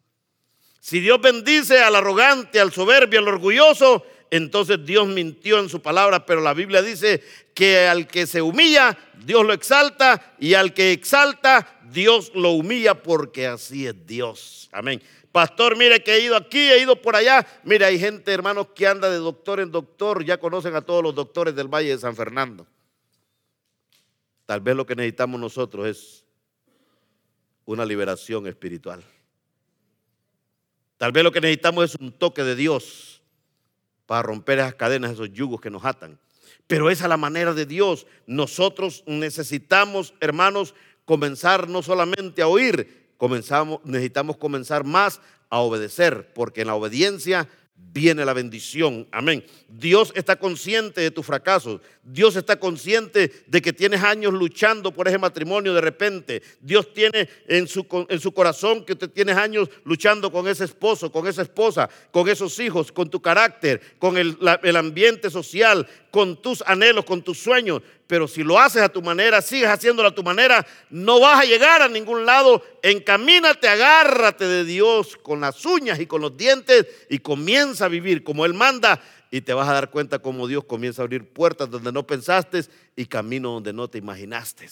[0.80, 6.26] Si Dios bendice al arrogante, al soberbio, al orgulloso, entonces Dios mintió en su palabra,
[6.26, 10.91] pero la Biblia dice que al que se humilla, Dios lo exalta, y al que
[10.91, 14.69] exalta, Dios lo humilla, porque así es Dios.
[14.71, 15.01] Amén.
[15.34, 17.45] Pastor, mire que he ido aquí, he ido por allá.
[17.63, 20.23] Mire, hay gente, hermanos, que anda de doctor en doctor.
[20.23, 22.67] Ya conocen a todos los doctores del Valle de San Fernando.
[24.45, 26.23] Tal vez lo que necesitamos nosotros es
[27.65, 29.03] una liberación espiritual.
[30.97, 33.09] Tal vez lo que necesitamos es un toque de Dios.
[34.05, 36.19] para romper esas cadenas, esos yugos que nos atan.
[36.67, 38.05] Pero esa es la manera de Dios.
[38.27, 40.75] Nosotros necesitamos, hermanos,
[41.05, 43.03] comenzar no solamente a oír,
[43.84, 47.47] necesitamos comenzar más a obedecer, porque en la obediencia
[47.93, 49.07] viene la bendición.
[49.11, 49.45] Amén.
[49.68, 51.82] Dios está consciente de tus fracasos.
[52.03, 56.41] Dios está consciente de que tienes años luchando por ese matrimonio de repente.
[56.59, 61.11] Dios tiene en su, en su corazón que usted tienes años luchando con ese esposo,
[61.11, 66.41] con esa esposa, con esos hijos, con tu carácter, con el, el ambiente social, con
[66.41, 67.82] tus anhelos, con tus sueños.
[68.08, 71.45] Pero si lo haces a tu manera, sigues haciéndolo a tu manera, no vas a
[71.45, 72.64] llegar a ningún lado.
[72.82, 78.24] Encamínate, agárrate de Dios con las uñas y con los dientes y comienza a vivir
[78.24, 79.01] como Él manda
[79.32, 82.66] y te vas a dar cuenta cómo Dios comienza a abrir puertas donde no pensaste
[82.95, 84.70] y camino donde no te imaginaste.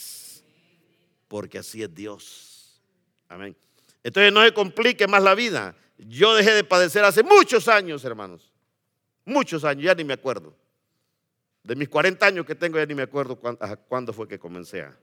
[1.28, 2.80] Porque así es Dios.
[3.30, 3.56] Amén.
[4.04, 5.76] Entonces no se complique más la vida.
[5.98, 8.52] Yo dejé de padecer hace muchos años, hermanos.
[9.26, 10.56] Muchos años, ya ni me acuerdo.
[11.64, 13.40] De mis 40 años que tengo, ya ni me acuerdo
[13.88, 14.98] cuándo, fue que comencé a,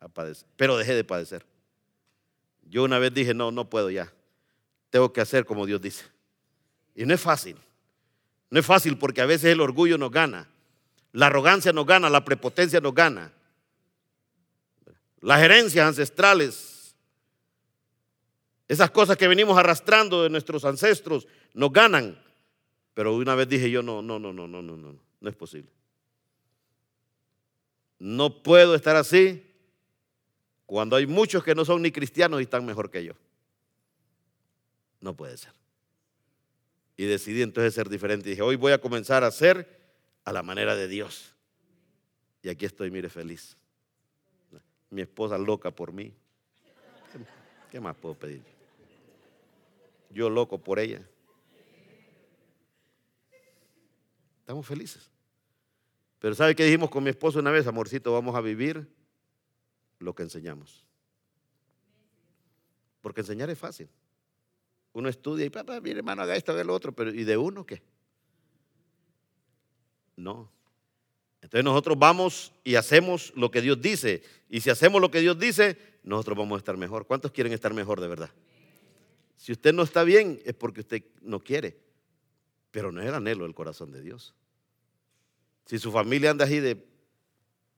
[0.00, 0.48] a padecer.
[0.56, 1.44] Pero dejé de padecer.
[2.62, 4.12] Yo una vez dije, no, no puedo ya.
[4.90, 6.04] Tengo que hacer como Dios dice.
[6.94, 7.56] Y no es fácil.
[8.50, 10.48] No es fácil porque a veces el orgullo nos gana,
[11.12, 13.32] la arrogancia nos gana, la prepotencia nos gana.
[15.20, 16.96] Las herencias ancestrales,
[18.66, 22.20] esas cosas que venimos arrastrando de nuestros ancestros, nos ganan.
[22.94, 25.70] Pero una vez dije yo, no, no, no, no, no, no, no, no es posible.
[27.98, 29.46] No puedo estar así
[30.66, 33.12] cuando hay muchos que no son ni cristianos y están mejor que yo.
[35.00, 35.52] No puede ser.
[36.96, 38.28] Y decidí entonces ser diferente.
[38.28, 39.80] Y dije, hoy voy a comenzar a ser
[40.24, 41.34] a la manera de Dios.
[42.42, 43.56] Y aquí estoy, mire, feliz.
[44.90, 46.12] Mi esposa loca por mí.
[47.70, 48.42] ¿Qué más puedo pedir?
[50.10, 51.02] Yo loco por ella.
[54.50, 55.08] Estamos felices.
[56.18, 57.68] Pero ¿sabe qué dijimos con mi esposo una vez?
[57.68, 58.84] Amorcito, vamos a vivir
[60.00, 60.84] lo que enseñamos.
[63.00, 63.88] Porque enseñar es fácil.
[64.92, 67.64] Uno estudia y papá, mire hermano, haga esto, haga lo otro, pero ¿y de uno
[67.64, 67.80] qué?
[70.16, 70.50] No.
[71.42, 74.24] Entonces nosotros vamos y hacemos lo que Dios dice.
[74.48, 77.06] Y si hacemos lo que Dios dice, nosotros vamos a estar mejor.
[77.06, 78.30] ¿Cuántos quieren estar mejor de verdad?
[79.36, 81.89] Si usted no está bien, es porque usted no quiere.
[82.70, 84.34] Pero no es el anhelo del corazón de Dios.
[85.66, 86.86] Si su familia anda así de,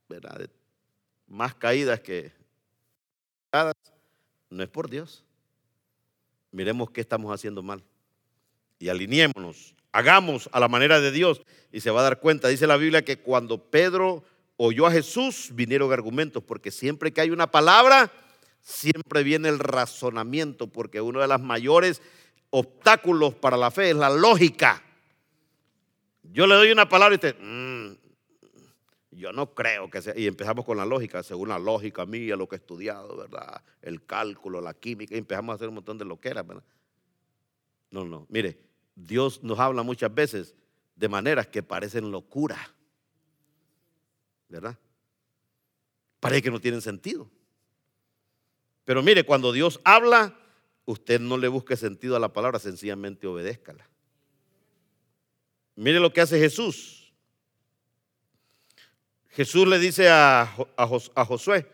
[0.09, 0.37] ¿verdad?
[0.37, 0.49] de
[1.27, 2.31] más caídas que
[4.49, 5.23] no es por Dios
[6.53, 7.83] miremos qué estamos haciendo mal.
[8.79, 11.41] Y alineémonos, hagamos a la manera de Dios
[11.71, 12.47] y se va a dar cuenta.
[12.47, 14.23] Dice la Biblia que cuando Pedro
[14.55, 18.11] oyó a Jesús vinieron argumentos, porque siempre que hay una palabra,
[18.61, 22.01] siempre viene el razonamiento, porque uno de los mayores
[22.55, 24.81] obstáculos para la fe es la lógica.
[26.21, 27.95] Yo le doy una palabra y usted, mm,
[29.11, 30.13] yo no creo que sea.
[30.15, 33.63] Y empezamos con la lógica, según la lógica mía, lo que he estudiado, ¿verdad?
[33.81, 36.63] El cálculo, la química, y empezamos a hacer un montón de loqueras, ¿verdad?
[37.89, 38.27] No, no.
[38.29, 38.59] Mire,
[38.93, 40.53] Dios nos habla muchas veces
[40.95, 42.57] de maneras que parecen locura,
[44.47, 44.77] ¿verdad?
[46.19, 47.31] Parece que no tienen sentido.
[48.85, 50.37] Pero mire, cuando Dios habla,
[50.85, 53.87] usted no le busque sentido a la palabra, sencillamente obedézcala.
[55.75, 57.13] Mire lo que hace Jesús.
[59.29, 60.45] Jesús le dice a,
[61.27, 61.67] Josué,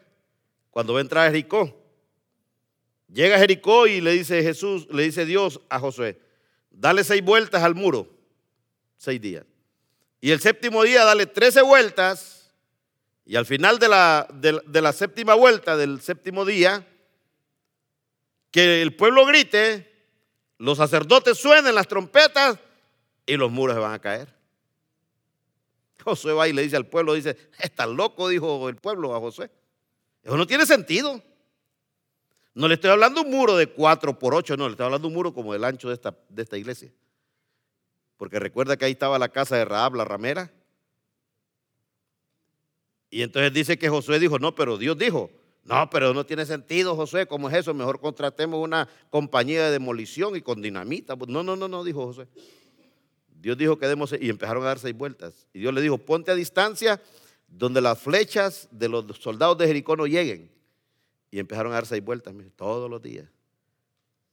[0.71, 1.75] cuando va a entrar a Jericó,
[3.11, 6.21] llega a Jericó y le dice Jesús, le dice Dios a Josué,
[6.71, 8.07] dale seis vueltas al muro,
[8.95, 9.45] seis días.
[10.21, 12.53] Y el séptimo día dale trece vueltas
[13.25, 16.87] y al final de la, de la séptima vuelta, del séptimo día,
[18.51, 19.89] que el pueblo grite,
[20.57, 22.59] los sacerdotes suenen las trompetas
[23.25, 24.33] y los muros se van a caer.
[26.03, 29.51] Josué va y le dice al pueblo, dice, está loco, dijo el pueblo a Josué.
[30.23, 31.21] Eso no tiene sentido.
[32.53, 35.13] No le estoy hablando un muro de 4 por 8, no, le estoy hablando un
[35.13, 36.91] muro como el ancho de esta, de esta iglesia.
[38.17, 40.51] Porque recuerda que ahí estaba la casa de Raab, la ramera.
[43.09, 45.31] Y entonces dice que Josué dijo, no, pero Dios dijo,
[45.63, 47.73] no, pero no tiene sentido, Josué, ¿cómo es eso?
[47.73, 51.15] Mejor contratemos una compañía de demolición y con dinamita.
[51.15, 52.27] No, no, no, no, dijo Josué.
[53.39, 55.47] Dios dijo que demos y empezaron a dar seis vueltas.
[55.53, 57.01] Y Dios le dijo, ponte a distancia
[57.47, 60.51] donde las flechas de los soldados de Jericó no lleguen.
[61.31, 63.29] Y empezaron a dar seis vueltas todos los días.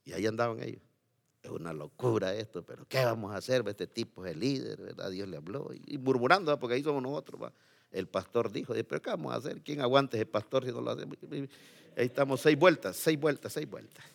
[0.03, 0.81] Y ahí andaban ellos.
[1.43, 3.63] Es una locura esto, pero ¿qué vamos a hacer?
[3.67, 5.11] Este tipo es el líder, ¿verdad?
[5.11, 5.69] Dios le habló.
[5.85, 7.51] Y murmurando, porque ahí somos nosotros.
[7.91, 9.61] El pastor dijo, pero ¿qué vamos a hacer?
[9.61, 11.05] ¿Quién aguante ese pastor si no lo hace?
[11.95, 14.05] Ahí estamos seis vueltas, seis vueltas, seis vueltas.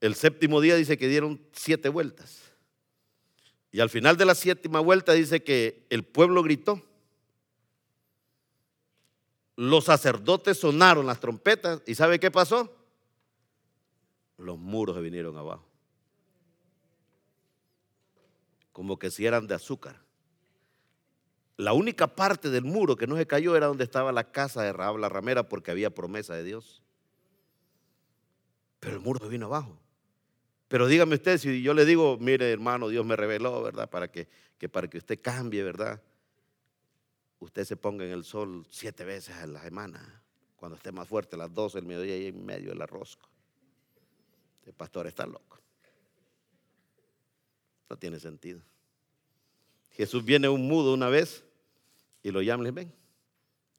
[0.00, 2.52] El séptimo día dice que dieron siete vueltas.
[3.70, 6.82] Y al final de la séptima vuelta dice que el pueblo gritó.
[9.56, 11.82] Los sacerdotes sonaron las trompetas.
[11.84, 12.74] ¿Y sabe qué pasó?
[14.38, 15.66] Los muros se vinieron abajo.
[18.72, 20.07] Como que si eran de azúcar.
[21.58, 24.72] La única parte del muro que no se cayó era donde estaba la casa de
[24.72, 26.84] Rahab la ramera porque había promesa de Dios.
[28.78, 29.76] Pero el muro vino abajo.
[30.68, 33.90] Pero dígame usted, si yo le digo, mire hermano, Dios me reveló, ¿verdad?
[33.90, 34.28] Para que,
[34.70, 36.00] para que usted cambie, ¿verdad?
[37.40, 40.22] Usted se ponga en el sol siete veces a la semana,
[40.54, 43.28] cuando esté más fuerte, las 12 del mediodía y en medio del rosco.
[44.64, 45.58] El pastor está loco.
[47.90, 48.60] No tiene sentido.
[49.90, 51.47] Jesús viene un mudo una vez
[52.22, 52.94] y lo llama y le ven,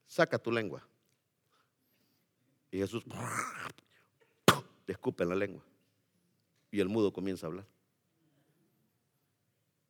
[0.08, 0.86] saca tu lengua.
[2.72, 3.04] Y Jesús
[5.24, 5.64] en la lengua
[6.72, 7.66] y el mudo comienza a hablar.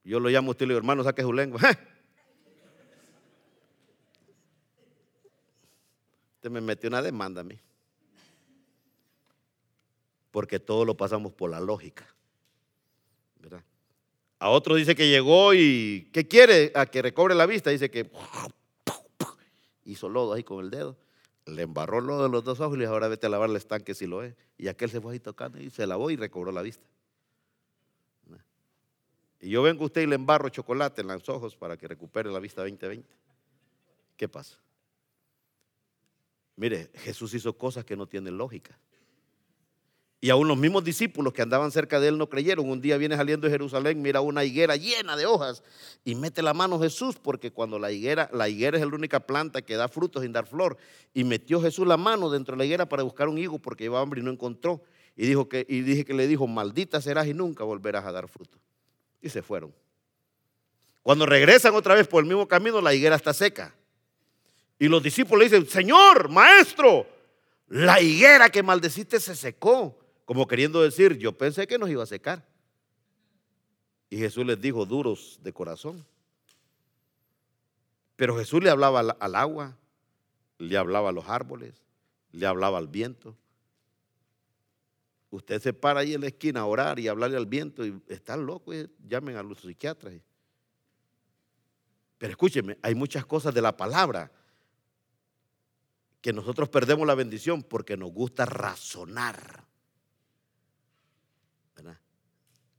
[0.04, 1.60] Yo lo llamo a usted y le digo, hermano, saque su lengua.
[6.36, 7.60] Usted me metió una demanda a mí.
[10.32, 12.08] Porque todo lo pasamos por la lógica.
[13.40, 13.62] ¿verdad?
[14.40, 16.72] A otro dice que llegó y ¿qué quiere?
[16.74, 17.70] A que recobre la vista.
[17.70, 18.10] Dice que
[19.84, 20.98] hizo lodo ahí con el dedo.
[21.46, 23.56] Le embarró lodo en los dos ojos y le dijo, ahora vete a lavar el
[23.56, 24.36] estanque si lo es.
[24.58, 26.88] Y aquel se fue ahí tocando y se lavó y recobró la vista.
[29.42, 32.30] Y yo vengo a usted y le embarro chocolate en los ojos para que recupere
[32.30, 33.08] la vista 2020.
[34.18, 34.58] ¿Qué pasa?
[36.58, 38.78] Mire, Jesús hizo cosas que no tienen lógica.
[40.22, 42.70] Y aún los mismos discípulos que andaban cerca de él no creyeron.
[42.70, 45.64] Un día viene saliendo de Jerusalén, mira una higuera llena de hojas
[46.04, 49.62] y mete la mano Jesús, porque cuando la higuera, la higuera es la única planta
[49.62, 50.78] que da frutos sin dar flor.
[51.14, 54.02] Y metió Jesús la mano dentro de la higuera para buscar un higo porque llevaba
[54.02, 54.84] hambre y no encontró.
[55.16, 58.28] Y, dijo que, y dije que le dijo, maldita serás y nunca volverás a dar
[58.28, 58.58] fruto.
[59.22, 59.74] Y se fueron.
[61.02, 63.74] Cuando regresan otra vez por el mismo camino, la higuera está seca.
[64.78, 67.08] Y los discípulos le dicen, Señor, maestro,
[67.70, 69.98] la higuera que maldeciste se secó.
[70.30, 72.46] Como queriendo decir, yo pensé que nos iba a secar.
[74.12, 76.06] Y Jesús les dijo, duros de corazón.
[78.16, 79.76] Pero Jesús le hablaba al, agua,
[80.60, 81.82] le hablaba a los árboles,
[82.32, 83.36] le hablaba al viento.
[85.32, 88.46] Usted se para ahí en la esquina a orar y hablarle al viento y están
[88.46, 88.76] locos,
[89.08, 90.14] llamen a los psiquiatras.
[92.20, 94.32] Pero escúcheme, hay muchas cosas de la palabra
[96.22, 99.69] que nosotros perdemos la bendición porque nos gusta razonar.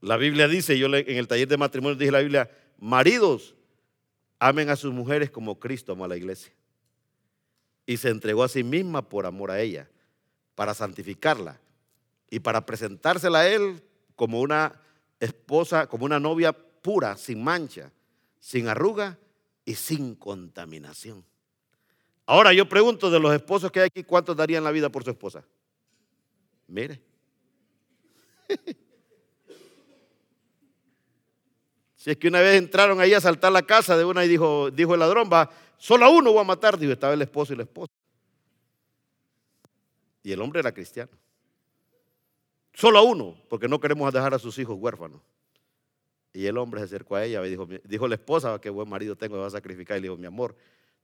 [0.00, 3.54] La Biblia dice, yo en el taller de matrimonio dije la Biblia, maridos,
[4.38, 6.52] amen a sus mujeres como Cristo amó a la iglesia.
[7.84, 9.90] Y se entregó a sí misma por amor a ella,
[10.54, 11.60] para santificarla
[12.30, 13.82] y para presentársela a él
[14.16, 14.80] como una
[15.18, 17.92] esposa, como una novia pura, sin mancha,
[18.38, 19.18] sin arruga
[19.64, 21.24] y sin contaminación.
[22.24, 25.10] Ahora yo pregunto de los esposos que hay aquí, ¿cuántos darían la vida por su
[25.10, 25.44] esposa?
[26.68, 27.02] Mire.
[32.00, 34.70] Si es que una vez entraron ahí a saltar la casa de una y dijo,
[34.70, 36.78] dijo el ladrón, va, solo a uno voy a matar.
[36.78, 37.92] Dijo, estaba el esposo y la esposa.
[40.22, 41.10] Y el hombre era cristiano.
[42.72, 45.20] Solo a uno, porque no queremos dejar a sus hijos huérfanos.
[46.32, 49.14] Y el hombre se acercó a ella y dijo, dijo la esposa, qué buen marido
[49.14, 49.98] tengo, me va a sacrificar.
[49.98, 50.56] Y le dijo, mi amor,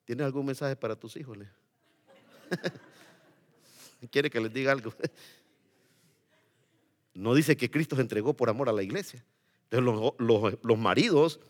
[0.06, 1.36] ¿tienes algún mensaje para tus hijos?
[4.10, 4.94] ¿Quiere que les diga algo?
[7.12, 9.24] No dice que Cristo se entregó por amor a la iglesia.
[9.70, 10.14] Entonces
[10.62, 11.40] los, maridos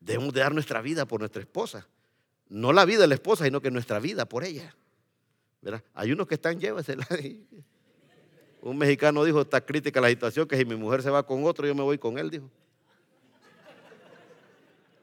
[0.00, 1.86] debemos de dar nuestra vida por nuestra esposa.
[2.48, 4.74] No la vida de la esposa, sino que nuestra vida por ella.
[5.94, 7.06] Hay unos que están, llévesela.
[8.62, 11.66] Un mexicano dijo, está crítica la situación, que si mi mujer se va con otro,
[11.66, 12.50] yo me voy con él, dijo.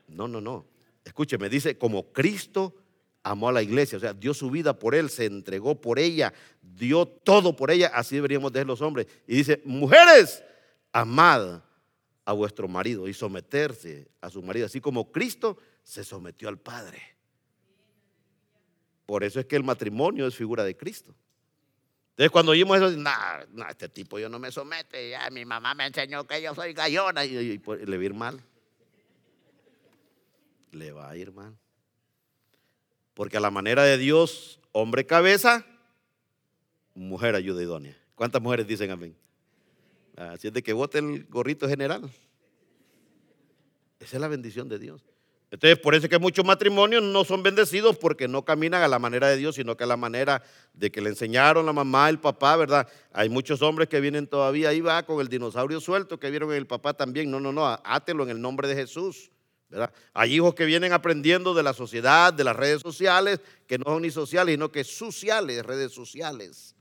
[0.07, 0.65] No, no, no.
[1.03, 2.75] Escúcheme, dice, como Cristo
[3.23, 6.33] amó a la iglesia, o sea, dio su vida por él, se entregó por ella,
[6.61, 9.07] dio todo por ella, así deberíamos de ser los hombres.
[9.27, 10.43] Y dice, mujeres,
[10.91, 11.61] amad
[12.29, 17.01] a vuestro marido y someterse a su marido, así como Cristo se sometió al Padre.
[19.07, 21.15] Por eso es que el matrimonio es figura de Cristo.
[22.11, 25.87] Entonces cuando oímos eso, no, este tipo yo no me somete, ya mi mamá me
[25.87, 28.43] enseñó que yo soy gallona y, le va a ir mal.
[30.71, 31.57] Le va a ir mal.
[33.15, 35.65] Porque a la manera de Dios, hombre cabeza,
[36.93, 37.97] mujer ayuda idónea.
[38.13, 39.17] ¿Cuántas mujeres dicen amén?
[40.19, 42.09] Así es de que vote el gorrito general.
[44.01, 45.01] Esa es la bendición de Dios.
[45.49, 48.99] Entonces, por eso es que muchos matrimonios no son bendecidos porque no caminan a la
[48.99, 50.43] manera de Dios, sino que a la manera
[50.73, 52.87] de que le enseñaron la mamá, el papá, ¿verdad?
[53.13, 56.57] Hay muchos hombres que vienen todavía, ahí va con el dinosaurio suelto que vieron en
[56.57, 57.31] el papá también.
[57.31, 59.31] No, no, no, átelo en el nombre de Jesús,
[59.69, 59.91] ¿verdad?
[60.13, 64.01] Hay hijos que vienen aprendiendo de la sociedad, de las redes sociales, que no son
[64.01, 66.75] ni sociales, sino que sociales, redes sociales,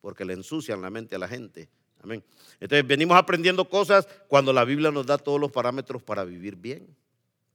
[0.00, 1.68] porque le ensucian la mente a la gente.
[2.02, 2.22] Amén.
[2.60, 6.86] Entonces, venimos aprendiendo cosas cuando la Biblia nos da todos los parámetros para vivir bien.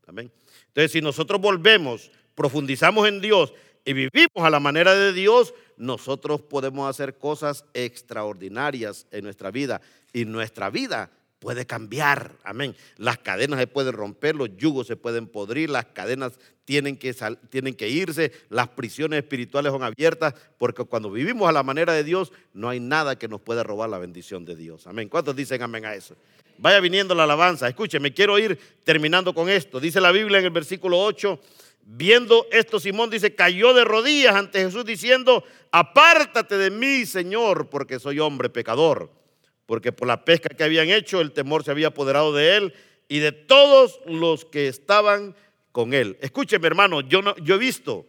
[0.08, 0.32] Amén.
[0.68, 6.42] Entonces, si nosotros volvemos, profundizamos en Dios y vivimos a la manera de Dios, nosotros
[6.42, 9.82] podemos hacer cosas extraordinarias en nuestra vida
[10.14, 12.38] y nuestra vida puede cambiar.
[12.44, 12.76] Amén.
[12.98, 17.16] Las cadenas se pueden romper, los yugos se pueden podrir, las cadenas tienen que,
[17.50, 22.04] tienen que irse, las prisiones espirituales son abiertas, porque cuando vivimos a la manera de
[22.04, 24.88] Dios, no hay nada que nos pueda robar la bendición de Dios.
[24.88, 25.08] Amén.
[25.10, 26.16] ¿Cuántos dicen amén a eso?
[26.58, 27.68] Vaya viniendo la alabanza.
[27.68, 29.80] Escúcheme, quiero ir terminando con esto.
[29.80, 31.40] Dice la Biblia en el versículo 8,
[31.86, 38.00] viendo esto, Simón dice, cayó de rodillas ante Jesús diciendo, apártate de mí, Señor, porque
[38.00, 39.25] soy hombre pecador.
[39.66, 42.74] Porque por la pesca que habían hecho, el temor se había apoderado de él
[43.08, 45.36] y de todos los que estaban
[45.72, 46.18] con él.
[46.22, 48.06] Escúcheme, hermano, yo, no, yo he visto,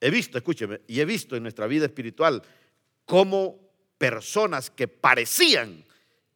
[0.00, 2.42] he visto, escúcheme, y he visto en nuestra vida espiritual
[3.04, 3.58] cómo
[3.98, 5.84] personas que parecían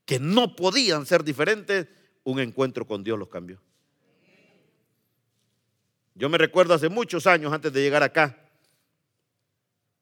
[0.05, 1.88] que no podían ser diferentes,
[2.22, 3.61] un encuentro con Dios los cambió.
[6.14, 8.38] Yo me recuerdo hace muchos años antes de llegar acá,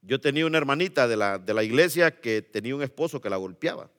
[0.03, 3.37] yo tenía una hermanita de la, de la iglesia que tenía un esposo que la
[3.37, 3.91] golpeaba.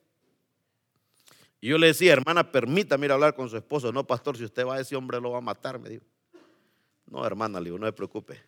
[1.61, 3.91] Y yo le decía, hermana, permítame ir a hablar con su esposo.
[3.91, 6.05] No, pastor, si usted va a ese hombre lo va a matar, me dijo.
[7.07, 8.41] No, hermana, le digo, no se preocupe.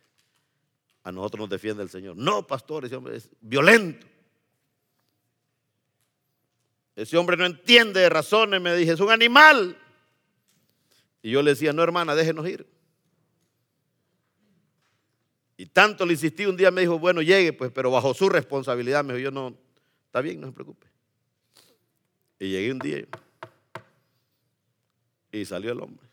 [1.03, 2.18] A nosotros nos defiende el Señor.
[2.18, 4.05] No, pastor, ese hombre es violento.
[6.95, 9.78] Ese hombre no entiende de razones, me dije, es un animal.
[11.22, 12.68] Y yo le decía, no hermana, déjenos ir.
[15.58, 19.03] Y tanto le insistí, un día me dijo, bueno, llegue, pues, pero bajo su responsabilidad.
[19.03, 19.58] Me dijo, yo no,
[20.05, 20.88] está bien, no se preocupe.
[22.40, 23.06] Y llegué un día
[25.32, 26.08] y salió el hombre.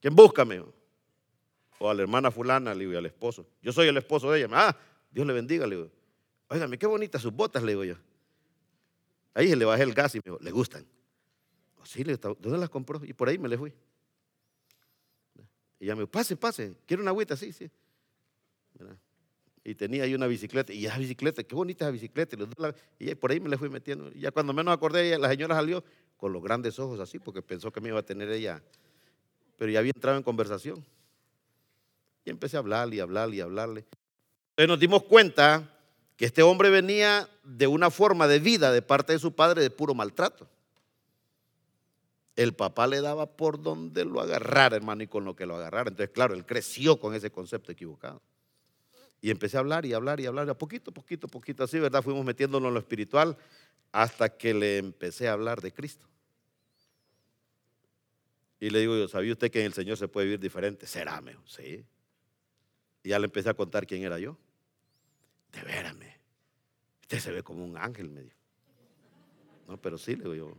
[0.00, 0.62] ¿Quién busca, me
[1.78, 3.46] O a la hermana fulana, le digo, y al esposo.
[3.62, 4.48] Yo soy el esposo de ella.
[4.52, 4.76] Ah,
[5.10, 5.90] Dios le bendiga, le digo.
[6.48, 7.96] Óigame, qué bonitas sus botas, le digo yo.
[9.32, 10.86] Ahí se le bajé el gas y me dijo, ¿le gustan?
[11.80, 13.00] Oh, sí, le ¿dónde las compró?
[13.04, 13.72] Y por ahí me le fui.
[15.80, 17.36] Y ella me dijo, pase, pase, ¿quiere una agüita?
[17.36, 17.70] Sí, sí.
[19.66, 22.36] Y tenía ahí una bicicleta, y esa bicicleta, qué bonita esa bicicleta.
[22.98, 24.10] Y por ahí me le fui metiendo.
[24.14, 25.82] Y ya cuando menos acordé, la señora salió
[26.18, 28.62] con los grandes ojos así, porque pensó que me iba a tener ella.
[29.56, 30.84] Pero ya había entrado en conversación.
[32.26, 33.84] Y empecé a hablarle y hablarle y hablarle.
[34.50, 35.70] Entonces nos dimos cuenta
[36.16, 39.70] que este hombre venía de una forma de vida de parte de su padre de
[39.70, 40.46] puro maltrato.
[42.36, 45.88] El papá le daba por donde lo agarrara, hermano, y con lo que lo agarrara.
[45.88, 48.20] Entonces, claro, él creció con ese concepto equivocado.
[49.24, 52.02] Y empecé a hablar y hablar y hablar, a poquito, poquito, poquito, así, ¿verdad?
[52.02, 53.38] Fuimos metiéndonos en lo espiritual
[53.90, 56.06] hasta que le empecé a hablar de Cristo.
[58.60, 60.86] Y le digo yo, ¿sabía usted que en el Señor se puede vivir diferente?
[60.86, 61.86] Será, mejor, sí.
[63.02, 64.36] Y ya le empecé a contar quién era yo.
[65.52, 65.96] De veras,
[67.00, 68.36] Usted se ve como un ángel, me dijo.
[69.68, 70.56] No, pero sí, le digo yo.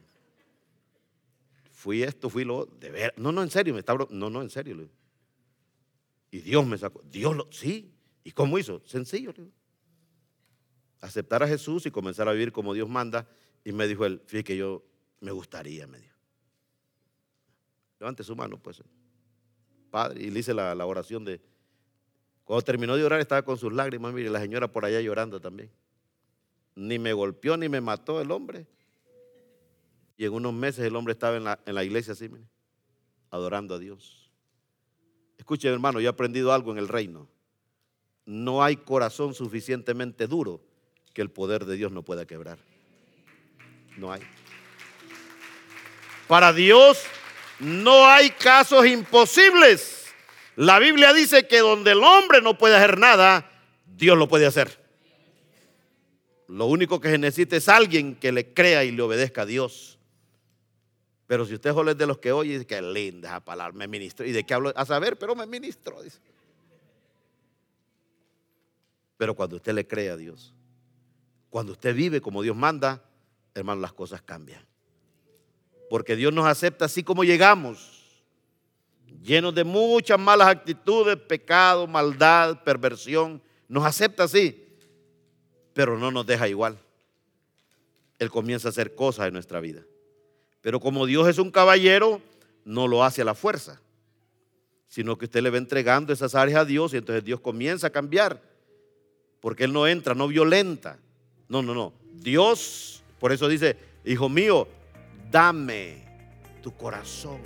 [1.70, 2.66] Fui esto, fui lo.
[2.66, 3.14] De ver.
[3.18, 3.94] No, no, en serio, me está.
[4.10, 4.96] No, no, en serio, le digo.
[6.32, 7.04] Y Dios me sacó.
[7.04, 7.48] Dios lo.
[7.52, 7.92] Sí.
[8.26, 8.82] ¿Y cómo hizo?
[8.86, 9.34] Sencillo.
[11.00, 13.30] Aceptar a Jesús y comenzar a vivir como Dios manda.
[13.64, 14.84] Y me dijo él, fíjate que yo
[15.22, 16.16] me gustaría, me dijo.
[18.00, 18.84] Levante su mano, pues.
[19.92, 21.40] Padre, y le hice la, la oración de,
[22.46, 25.72] cuando terminó de orar estaba con sus lágrimas, mire, la señora por allá llorando también.
[26.76, 28.68] Ni me golpeó ni me mató el hombre.
[30.18, 32.48] Y en unos meses el hombre estaba en la, en la iglesia así, mire,
[33.30, 34.32] adorando a Dios.
[35.38, 37.28] Escuchen, hermano, yo he aprendido algo en el reino.
[38.26, 40.62] No hay corazón suficientemente duro
[41.14, 42.58] que el poder de Dios no pueda quebrar.
[43.98, 44.22] No hay.
[46.28, 47.04] Para Dios
[47.60, 50.06] no hay casos imposibles.
[50.56, 53.50] La Biblia dice que donde el hombre no puede hacer nada,
[53.86, 54.84] Dios lo puede hacer.
[56.48, 59.98] Lo único que se necesita es alguien que le crea y le obedezca a Dios.
[61.28, 64.26] Pero si usted es de los que oye, dice que linda esa palabra, me ministro.
[64.26, 64.72] ¿Y de qué hablo?
[64.76, 66.02] A saber, pero me ministro.
[66.04, 66.20] Dice.
[69.18, 70.54] Pero cuando usted le cree a Dios,
[71.50, 73.04] cuando usted vive como Dios manda,
[73.54, 74.66] hermano, las cosas cambian.
[75.90, 77.96] Porque Dios nos acepta así como llegamos
[79.26, 83.42] llenos de muchas malas actitudes, pecado, maldad, perversión.
[83.68, 84.64] Nos acepta así,
[85.74, 86.78] pero no nos deja igual.
[88.20, 89.82] Él comienza a hacer cosas en nuestra vida.
[90.62, 92.22] Pero como Dios es un caballero,
[92.64, 93.82] no lo hace a la fuerza,
[94.88, 97.92] sino que usted le va entregando esas áreas a Dios y entonces Dios comienza a
[97.92, 98.42] cambiar,
[99.46, 100.98] porque Él no entra, no violenta.
[101.50, 101.94] No, no, no.
[102.14, 104.68] Dios, por eso dice, hijo mío,
[105.30, 105.98] dame
[106.64, 107.38] tu corazón.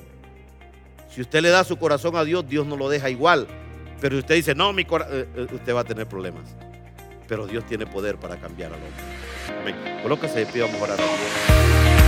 [1.14, 3.48] Si usted le da su corazón a Dios, Dios no lo deja igual.
[4.00, 6.56] Pero si usted dice, no, mi corazón, eh, eh, usted va a tener problemas.
[7.28, 9.60] Pero Dios tiene poder para cambiar al hombre.
[9.60, 10.00] Amén.
[10.02, 11.99] Colócase de pie, vamos a orar.